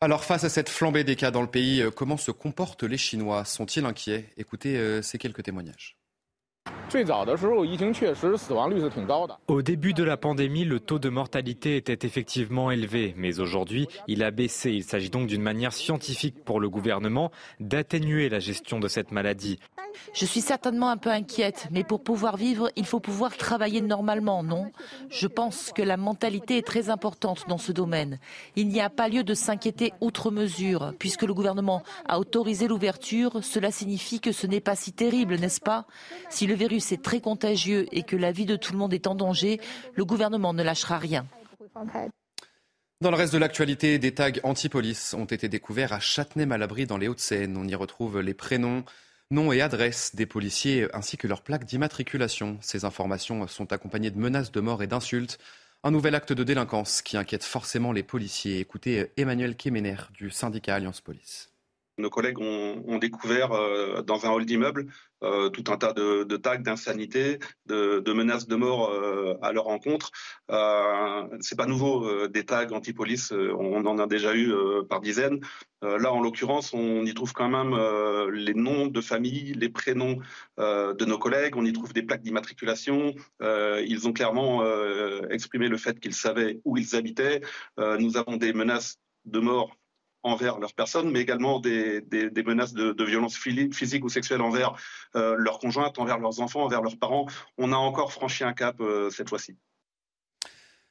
Alors 0.00 0.24
face 0.24 0.42
à 0.42 0.48
cette 0.48 0.68
flambée 0.68 1.04
des 1.04 1.14
cas 1.14 1.30
dans 1.30 1.42
le 1.42 1.46
pays, 1.46 1.80
euh, 1.80 1.92
comment 1.92 2.16
se 2.16 2.32
comportent 2.32 2.82
les 2.82 2.98
Chinois? 2.98 3.44
Sont-ils 3.44 3.84
inquiets? 3.84 4.30
Écoutez 4.36 4.76
euh, 4.76 5.00
ces 5.00 5.16
quelques 5.16 5.44
témoignages. 5.44 5.96
Au 9.48 9.62
début 9.62 9.94
de 9.94 10.04
la 10.04 10.16
pandémie, 10.16 10.64
le 10.64 10.80
taux 10.80 10.98
de 10.98 11.08
mortalité 11.08 11.76
était 11.76 12.06
effectivement 12.06 12.70
élevé, 12.70 13.14
mais 13.16 13.40
aujourd'hui, 13.40 13.88
il 14.08 14.22
a 14.22 14.30
baissé. 14.30 14.72
Il 14.72 14.84
s'agit 14.84 15.08
donc 15.08 15.26
d'une 15.26 15.42
manière 15.42 15.72
scientifique 15.72 16.44
pour 16.44 16.60
le 16.60 16.68
gouvernement 16.68 17.30
d'atténuer 17.60 18.28
la 18.28 18.40
gestion 18.40 18.78
de 18.78 18.88
cette 18.88 19.10
maladie. 19.10 19.58
Je 20.14 20.24
suis 20.24 20.40
certainement 20.40 20.88
un 20.88 20.96
peu 20.96 21.10
inquiète, 21.10 21.68
mais 21.70 21.84
pour 21.84 22.02
pouvoir 22.02 22.36
vivre, 22.36 22.70
il 22.76 22.86
faut 22.86 23.00
pouvoir 23.00 23.36
travailler 23.36 23.82
normalement, 23.82 24.42
non? 24.42 24.72
Je 25.10 25.26
pense 25.26 25.70
que 25.74 25.82
la 25.82 25.98
mentalité 25.98 26.56
est 26.58 26.66
très 26.66 26.88
importante 26.88 27.44
dans 27.46 27.58
ce 27.58 27.72
domaine. 27.72 28.18
Il 28.56 28.68
n'y 28.68 28.80
a 28.80 28.88
pas 28.88 29.08
lieu 29.08 29.22
de 29.22 29.34
s'inquiéter 29.34 29.92
outre 30.00 30.30
mesure, 30.30 30.94
puisque 30.98 31.22
le 31.22 31.34
gouvernement 31.34 31.82
a 32.08 32.18
autorisé 32.18 32.68
l'ouverture. 32.68 33.42
Cela 33.42 33.70
signifie 33.70 34.20
que 34.20 34.32
ce 34.32 34.46
n'est 34.46 34.60
pas 34.60 34.76
si 34.76 34.92
terrible, 34.92 35.36
n'est-ce 35.36 35.60
pas? 35.60 35.86
Si 36.30 36.46
le 36.46 36.54
virus 36.54 36.71
est 36.76 37.02
très 37.02 37.20
contagieux 37.20 37.86
et 37.92 38.02
que 38.02 38.16
la 38.16 38.32
vie 38.32 38.46
de 38.46 38.56
tout 38.56 38.72
le 38.72 38.78
monde 38.78 38.94
est 38.94 39.06
en 39.06 39.14
danger, 39.14 39.60
le 39.94 40.04
gouvernement 40.04 40.54
ne 40.54 40.62
lâchera 40.62 40.98
rien. 40.98 41.26
Dans 43.00 43.10
le 43.10 43.16
reste 43.16 43.32
de 43.32 43.38
l'actualité, 43.38 43.98
des 43.98 44.14
tags 44.14 44.30
anti-police 44.44 45.14
ont 45.14 45.24
été 45.24 45.48
découverts 45.48 45.92
à 45.92 46.00
Châtenay-Malabry 46.00 46.86
dans 46.86 46.98
les 46.98 47.08
Hauts-de-Seine. 47.08 47.56
On 47.56 47.66
y 47.66 47.74
retrouve 47.74 48.20
les 48.20 48.34
prénoms, 48.34 48.84
Nom 49.32 49.50
et 49.50 49.62
adresse 49.62 50.14
des 50.14 50.26
policiers 50.26 50.88
ainsi 50.92 51.16
que 51.16 51.26
leurs 51.26 51.40
plaques 51.40 51.64
d'immatriculation. 51.64 52.58
Ces 52.60 52.84
informations 52.84 53.46
sont 53.48 53.72
accompagnées 53.72 54.10
de 54.10 54.18
menaces 54.18 54.52
de 54.52 54.60
mort 54.60 54.82
et 54.82 54.86
d'insultes. 54.86 55.38
Un 55.82 55.90
nouvel 55.90 56.14
acte 56.14 56.34
de 56.34 56.44
délinquance 56.44 57.00
qui 57.00 57.16
inquiète 57.16 57.42
forcément 57.42 57.92
les 57.92 58.02
policiers. 58.02 58.60
Écoutez 58.60 59.10
Emmanuel 59.16 59.56
Kemener 59.56 59.96
du 60.12 60.30
syndicat 60.30 60.74
Alliance 60.74 61.00
Police. 61.00 61.51
Nos 61.98 62.08
collègues 62.08 62.38
ont, 62.38 62.98
découvert 62.98 63.52
euh, 63.52 64.02
dans 64.02 64.24
un 64.24 64.30
hall 64.30 64.46
d'immeuble 64.46 64.86
euh, 65.22 65.50
tout 65.50 65.64
un 65.68 65.76
tas 65.76 65.92
de, 65.92 66.36
tags 66.36 66.56
d'insanité, 66.56 67.38
de, 67.66 68.12
menaces 68.12 68.46
de 68.46 68.56
mort 68.56 68.90
euh, 68.90 69.36
à 69.42 69.52
leur 69.52 69.68
encontre. 69.68 70.10
C'est 71.40 71.56
pas 71.56 71.66
nouveau 71.66 72.28
des 72.28 72.44
tags 72.44 72.70
anti-police, 72.70 73.32
on 73.32 73.84
en 73.86 73.98
a 73.98 74.06
déjà 74.06 74.34
eu 74.34 74.52
par 74.88 75.00
dizaines. 75.00 75.40
là, 75.82 76.12
en 76.12 76.20
l'occurrence, 76.20 76.72
on 76.72 77.04
y 77.04 77.14
trouve 77.14 77.32
quand 77.32 77.48
même 77.48 77.74
les 78.30 78.54
noms 78.54 78.86
de 78.86 79.00
famille, 79.00 79.54
les 79.54 79.68
prénoms 79.68 80.18
de 80.58 81.04
nos 81.04 81.18
collègues. 81.18 81.56
On 81.56 81.64
y 81.64 81.72
trouve 81.72 81.92
des 81.92 82.02
plaques 82.02 82.22
d'immatriculation. 82.22 83.14
ils 83.40 84.02
ont 84.06 84.12
clairement 84.12 84.64
exprimé 85.30 85.68
le 85.68 85.78
fait 85.78 85.98
qu'ils 86.00 86.14
savaient 86.14 86.60
où 86.64 86.76
ils 86.76 86.96
habitaient. 86.96 87.40
nous 87.78 88.16
avons 88.16 88.36
des 88.36 88.52
menaces 88.52 88.98
de 89.24 89.40
mort 89.40 89.76
envers 90.22 90.58
leurs 90.58 90.74
personnes, 90.74 91.10
mais 91.10 91.20
également 91.20 91.58
des, 91.58 92.02
menaces 92.44 92.72
de, 92.72 92.92
de 92.92 93.04
violence 93.04 93.36
physique 93.36 94.04
ou 94.04 94.08
sexuelle 94.08 94.40
envers 94.40 94.74
euh, 95.16 95.34
leurs 95.38 95.58
conjointes, 95.58 95.98
envers 95.98 96.18
leurs 96.18 96.40
enfants, 96.40 96.62
envers 96.62 96.82
leurs 96.82 96.98
parents. 96.98 97.26
On 97.58 97.72
a 97.72 97.76
encore 97.76 98.12
franchi 98.12 98.44
un 98.44 98.52
cap 98.52 98.80
euh, 98.80 99.10
cette 99.10 99.28
fois-ci. 99.28 99.56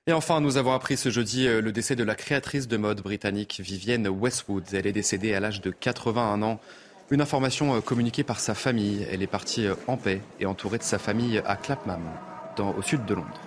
Et 0.08 0.14
enfin, 0.14 0.42
nous 0.42 0.58
avons 0.58 0.74
appris 0.74 0.98
ce 0.98 1.10
jeudi 1.10 1.48
euh, 1.48 1.62
le 1.62 1.72
décès 1.72 1.96
de 1.96 2.04
la 2.04 2.16
créatrice 2.16 2.68
de 2.68 2.78
mode 2.78 3.02
britannique 3.02 3.62
Vivienne 3.64 4.08
Westwood. 4.08 4.66
Elle 4.74 4.88
est 4.88 4.92
décédée 4.92 5.34
à 5.34 5.40
l'âge 5.40 5.62
de 5.62 5.72
81 5.72 6.42
ans. 6.42 6.60
Une 7.10 7.22
information 7.22 7.82
communiquée 7.82 8.24
par 8.24 8.40
sa 8.40 8.56
famille. 8.56 9.06
Elle 9.12 9.22
est 9.22 9.28
partie 9.28 9.68
en 9.88 9.98
paix 9.98 10.22
et 10.40 10.46
entourée 10.46 10.78
de 10.78 10.84
sa 10.84 10.98
famille 10.98 11.42
à 11.46 11.58
Clapham, 11.58 12.00
au 12.58 12.82
sud 12.82 13.06
de 13.06 13.16
Londres. 13.16 13.42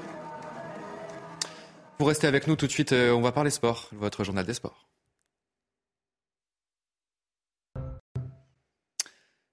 Vous 1.98 2.04
restez 2.04 2.26
avec 2.26 2.46
nous 2.46 2.56
tout 2.56 2.66
de 2.66 2.72
suite, 2.72 2.92
on 2.92 3.22
va 3.22 3.32
parler 3.32 3.48
sport, 3.48 3.88
votre 3.92 4.22
journal 4.22 4.44
des 4.44 4.52
sports. 4.52 4.83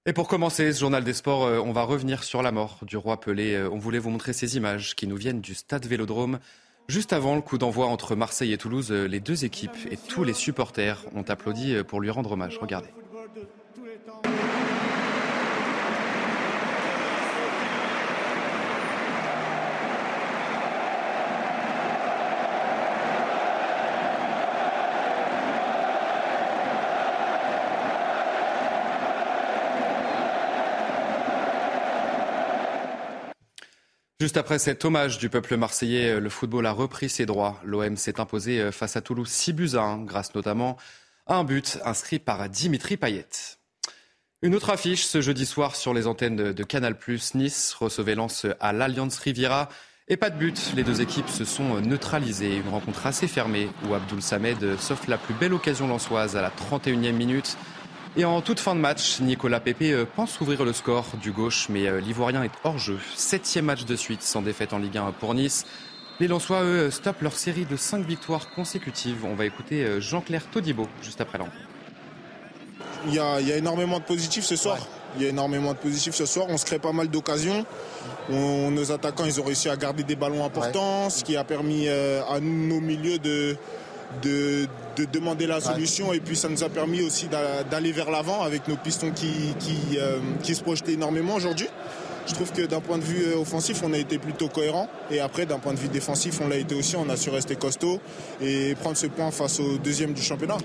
Et 0.04 0.12
pour 0.12 0.26
commencer 0.26 0.72
ce 0.72 0.80
journal 0.80 1.04
des 1.04 1.12
sports, 1.12 1.44
euh, 1.44 1.60
on 1.64 1.70
va 1.70 1.84
revenir 1.84 2.24
sur 2.24 2.42
la 2.42 2.50
mort 2.50 2.80
du 2.82 2.96
roi 2.96 3.20
Pelé. 3.20 3.54
Euh, 3.54 3.70
on 3.70 3.78
voulait 3.78 4.00
vous 4.00 4.10
montrer 4.10 4.32
ces 4.32 4.56
images 4.56 4.96
qui 4.96 5.06
nous 5.06 5.14
viennent 5.14 5.40
du 5.40 5.54
stade 5.54 5.86
Vélodrome. 5.86 6.40
Juste 6.88 7.12
avant 7.12 7.36
le 7.36 7.40
coup 7.40 7.56
d'envoi 7.56 7.86
entre 7.86 8.16
Marseille 8.16 8.52
et 8.52 8.58
Toulouse, 8.58 8.90
euh, 8.90 9.06
les 9.06 9.20
deux 9.20 9.44
équipes 9.44 9.76
et 9.92 9.96
tous 9.96 10.24
les 10.24 10.32
supporters 10.32 11.04
ont 11.14 11.22
applaudi 11.22 11.76
pour 11.86 12.00
lui 12.00 12.10
rendre 12.10 12.32
hommage. 12.32 12.58
Regardez. 12.60 12.88
Juste 34.22 34.36
après 34.36 34.60
cet 34.60 34.84
hommage 34.84 35.18
du 35.18 35.28
peuple 35.28 35.56
marseillais, 35.56 36.20
le 36.20 36.30
football 36.30 36.64
a 36.66 36.70
repris 36.70 37.08
ses 37.08 37.26
droits. 37.26 37.60
L'OM 37.64 37.96
s'est 37.96 38.20
imposé 38.20 38.70
face 38.70 38.94
à 38.94 39.00
Toulouse 39.00 39.28
6 39.28 39.52
buts 39.52 39.70
à 39.74 39.80
1, 39.80 40.04
grâce 40.04 40.32
notamment 40.36 40.76
à 41.26 41.34
un 41.34 41.42
but 41.42 41.80
inscrit 41.84 42.20
par 42.20 42.48
Dimitri 42.48 42.96
Payet. 42.96 43.26
Une 44.42 44.54
autre 44.54 44.70
affiche 44.70 45.06
ce 45.06 45.20
jeudi 45.20 45.44
soir 45.44 45.74
sur 45.74 45.92
les 45.92 46.06
antennes 46.06 46.52
de 46.52 46.62
Canal+. 46.62 46.96
Nice 47.34 47.74
recevait 47.74 48.14
Lens 48.14 48.46
à 48.60 48.72
l'Alliance 48.72 49.18
Riviera. 49.18 49.68
Et 50.06 50.16
pas 50.16 50.30
de 50.30 50.38
but, 50.38 50.72
les 50.76 50.84
deux 50.84 51.00
équipes 51.00 51.28
se 51.28 51.44
sont 51.44 51.80
neutralisées. 51.80 52.58
Une 52.58 52.68
rencontre 52.68 53.04
assez 53.06 53.26
fermée 53.26 53.70
où 53.88 53.94
Abdoul 53.94 54.22
Samed 54.22 54.78
sauf 54.78 55.08
la 55.08 55.18
plus 55.18 55.34
belle 55.34 55.52
occasion 55.52 55.88
lançoise 55.88 56.36
à 56.36 56.42
la 56.42 56.50
31e 56.50 57.10
minute. 57.10 57.56
Et 58.14 58.26
en 58.26 58.42
toute 58.42 58.60
fin 58.60 58.74
de 58.74 58.80
match, 58.80 59.20
Nicolas 59.20 59.58
Pepe 59.58 60.06
pense 60.14 60.38
ouvrir 60.42 60.66
le 60.66 60.74
score 60.74 61.06
du 61.22 61.32
gauche, 61.32 61.68
mais 61.70 62.00
l'Ivoirien 62.02 62.42
est 62.42 62.50
hors 62.62 62.76
jeu. 62.76 62.98
Septième 63.16 63.64
match 63.64 63.86
de 63.86 63.96
suite 63.96 64.22
sans 64.22 64.42
défaite 64.42 64.74
en 64.74 64.78
Ligue 64.78 64.98
1 64.98 65.12
pour 65.12 65.32
Nice. 65.32 65.64
Les 66.20 66.28
Lensois, 66.28 66.62
eux, 66.62 66.90
stoppent 66.90 67.22
leur 67.22 67.32
série 67.32 67.64
de 67.64 67.74
cinq 67.74 68.04
victoires 68.04 68.50
consécutives. 68.50 69.24
On 69.24 69.34
va 69.34 69.46
écouter 69.46 69.98
Jean-Claire 69.98 70.44
Todibo 70.50 70.88
juste 71.00 71.22
après 71.22 71.38
l'an. 71.38 71.48
Il 73.06 73.14
y, 73.14 73.18
a, 73.18 73.40
énormément 73.56 73.98
de 73.98 74.04
positifs 74.04 74.44
ce 74.44 74.56
soir. 74.56 74.76
Il 75.16 75.22
y 75.22 75.26
a 75.26 75.30
énormément 75.30 75.72
de 75.72 75.78
positifs 75.78 76.14
ce 76.14 76.26
soir. 76.26 76.46
On 76.50 76.58
se 76.58 76.66
crée 76.66 76.78
pas 76.78 76.92
mal 76.92 77.08
d'occasions. 77.08 77.64
nos 78.28 78.92
attaquants, 78.92 79.24
ils 79.24 79.40
ont 79.40 79.44
réussi 79.44 79.70
à 79.70 79.76
garder 79.76 80.02
des 80.02 80.16
ballons 80.16 80.44
importants, 80.44 81.08
ce 81.08 81.24
qui 81.24 81.34
a 81.34 81.44
permis 81.44 81.88
à 81.88 82.40
nos 82.40 82.80
milieux 82.80 83.18
de, 83.18 83.56
de, 84.22 84.66
demander 85.12 85.46
la 85.46 85.60
solution. 85.60 86.12
Et 86.12 86.20
puis 86.20 86.36
ça 86.36 86.48
nous 86.48 86.62
a 86.62 86.68
permis 86.68 87.02
aussi 87.02 87.28
d'aller 87.70 87.92
vers 87.92 88.10
l'avant 88.10 88.42
avec 88.42 88.68
nos 88.68 88.76
pistons 88.76 89.10
qui, 89.10 89.54
qui, 89.58 89.98
qui 90.42 90.54
se 90.54 90.62
projetaient 90.62 90.92
énormément 90.92 91.34
aujourd'hui. 91.34 91.68
Je 92.26 92.34
trouve 92.34 92.52
que 92.52 92.62
d'un 92.62 92.80
point 92.80 92.98
de 92.98 93.02
vue 93.02 93.34
offensif, 93.34 93.82
on 93.84 93.92
a 93.92 93.98
été 93.98 94.18
plutôt 94.18 94.48
cohérent. 94.48 94.88
Et 95.10 95.20
après, 95.20 95.46
d'un 95.46 95.58
point 95.58 95.74
de 95.74 95.78
vue 95.78 95.88
défensif, 95.88 96.40
on 96.40 96.48
l'a 96.48 96.56
été 96.56 96.74
aussi. 96.74 96.96
On 96.96 97.08
a 97.08 97.16
su 97.16 97.30
rester 97.30 97.56
costaud 97.56 98.00
et 98.40 98.74
prendre 98.76 98.96
ce 98.96 99.06
point 99.06 99.30
face 99.30 99.58
au 99.60 99.78
deuxième 99.78 100.12
du 100.12 100.22
championnat. 100.22 100.58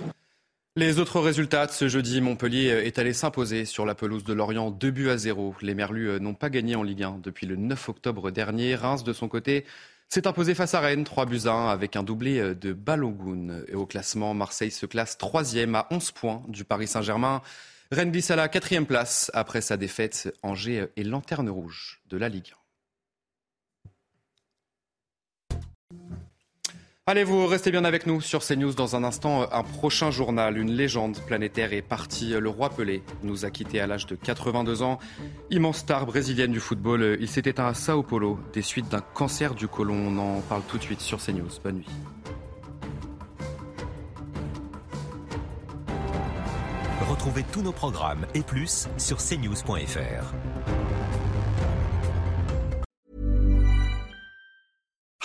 Les 0.76 1.00
autres 1.00 1.20
résultats 1.20 1.66
de 1.66 1.72
ce 1.72 1.88
jeudi, 1.88 2.22
Montpellier 2.22 2.68
est 2.86 3.00
allé 3.00 3.14
s'imposer 3.14 3.66
sur 3.66 3.84
la 3.84 3.96
pelouse 3.96 4.24
de 4.24 4.34
Lorient 4.34 4.70
2 4.70 4.92
buts 4.92 5.10
à 5.10 5.18
0. 5.18 5.56
Les 5.64 5.74
Merlus 5.74 6.20
n'ont 6.20 6.36
pas 6.36 6.52
gagné 6.52 6.76
en 6.76 6.84
Ligue 6.84 7.02
1 7.02 7.22
depuis 7.24 7.48
le 7.48 7.56
9 7.56 7.90
octobre 7.90 8.30
dernier. 8.30 8.76
Reims, 8.76 9.04
de 9.04 9.12
son 9.12 9.28
côté, 9.28 9.66
s'est 10.10 10.28
imposé 10.28 10.56
face 10.56 10.74
à 10.74 10.80
Rennes 10.80 11.04
3 11.04 11.26
buts 11.26 11.41
à 11.46 11.52
1 11.52 11.70
avec 11.70 11.96
un 11.96 12.04
doublé 12.04 12.56
de 12.56 12.74
Balogun. 12.74 13.63
Et 13.67 13.76
au 13.76 13.86
classement, 13.86 14.34
Marseille 14.34 14.72
se 14.72 14.86
classe 14.86 15.17
troisième 15.17 15.76
à 15.76 15.88
11 15.91 16.12
points 16.12 16.43
du 16.48 16.63
Paris 16.63 16.88
Saint-Germain. 16.88 17.41
Rennes 17.91 18.12
glisse 18.12 18.32
à 18.32 18.36
la 18.36 18.48
quatrième 18.50 18.86
place 18.86 19.32
après 19.34 19.62
sa 19.62 19.78
défaite. 19.78 20.34
Angers 20.43 20.88
et 20.96 21.04
lanterne 21.04 21.50
rouge 21.50 22.02
de 22.10 22.17
la 22.17 22.30
Ligue 22.30 22.52
1. 22.54 22.67
Allez, 27.10 27.24
vous 27.24 27.48
restez 27.48 27.72
bien 27.72 27.86
avec 27.86 28.06
nous 28.06 28.20
sur 28.20 28.43
CNews 28.43 28.74
dans 28.74 28.98
un 28.98 29.06
instant. 29.06 29.48
Un 29.54 29.63
prochain 29.63 30.12
journal, 30.12 30.58
une 30.58 30.74
légende 30.74 31.17
planétaire 31.26 31.72
est 31.72 31.82
partie. 31.82 32.32
Le 32.32 32.50
roi 32.50 32.70
Pelé 32.70 33.02
nous 33.24 33.46
a 33.46 33.50
quittés 33.50 33.80
à 33.80 33.88
l'âge 33.88 34.08
de 34.08 34.15
82 34.15 34.82
ans. 34.82 35.00
Immense 35.50 35.78
star 35.78 36.06
brésilienne 36.06 36.52
du 36.52 36.60
football, 36.60 37.15
il 37.22 37.30
s'est 37.30 37.43
éteint 37.46 37.67
à 37.67 37.74
Sao 37.74 38.04
Paulo 38.04 38.41
des 38.52 38.62
suites 38.62 38.89
d'un 38.89 39.00
cancer 39.00 39.56
du 39.56 39.70
côlon. 39.70 39.96
On 39.96 40.17
en 40.17 40.41
parle 40.41 40.63
tout 40.67 40.78
de 40.78 40.84
suite 40.84 41.00
sur 41.00 41.24
CNews. 41.24 41.48
Bonne 41.63 41.78
nuit. 41.78 41.88
Retrouvez 47.10 47.46
tous 47.54 47.62
nos 47.62 47.72
programmes 47.72 48.26
et 48.34 48.41
plus 48.41 48.89
sur 48.98 49.15
cnews.fr. 49.15 50.77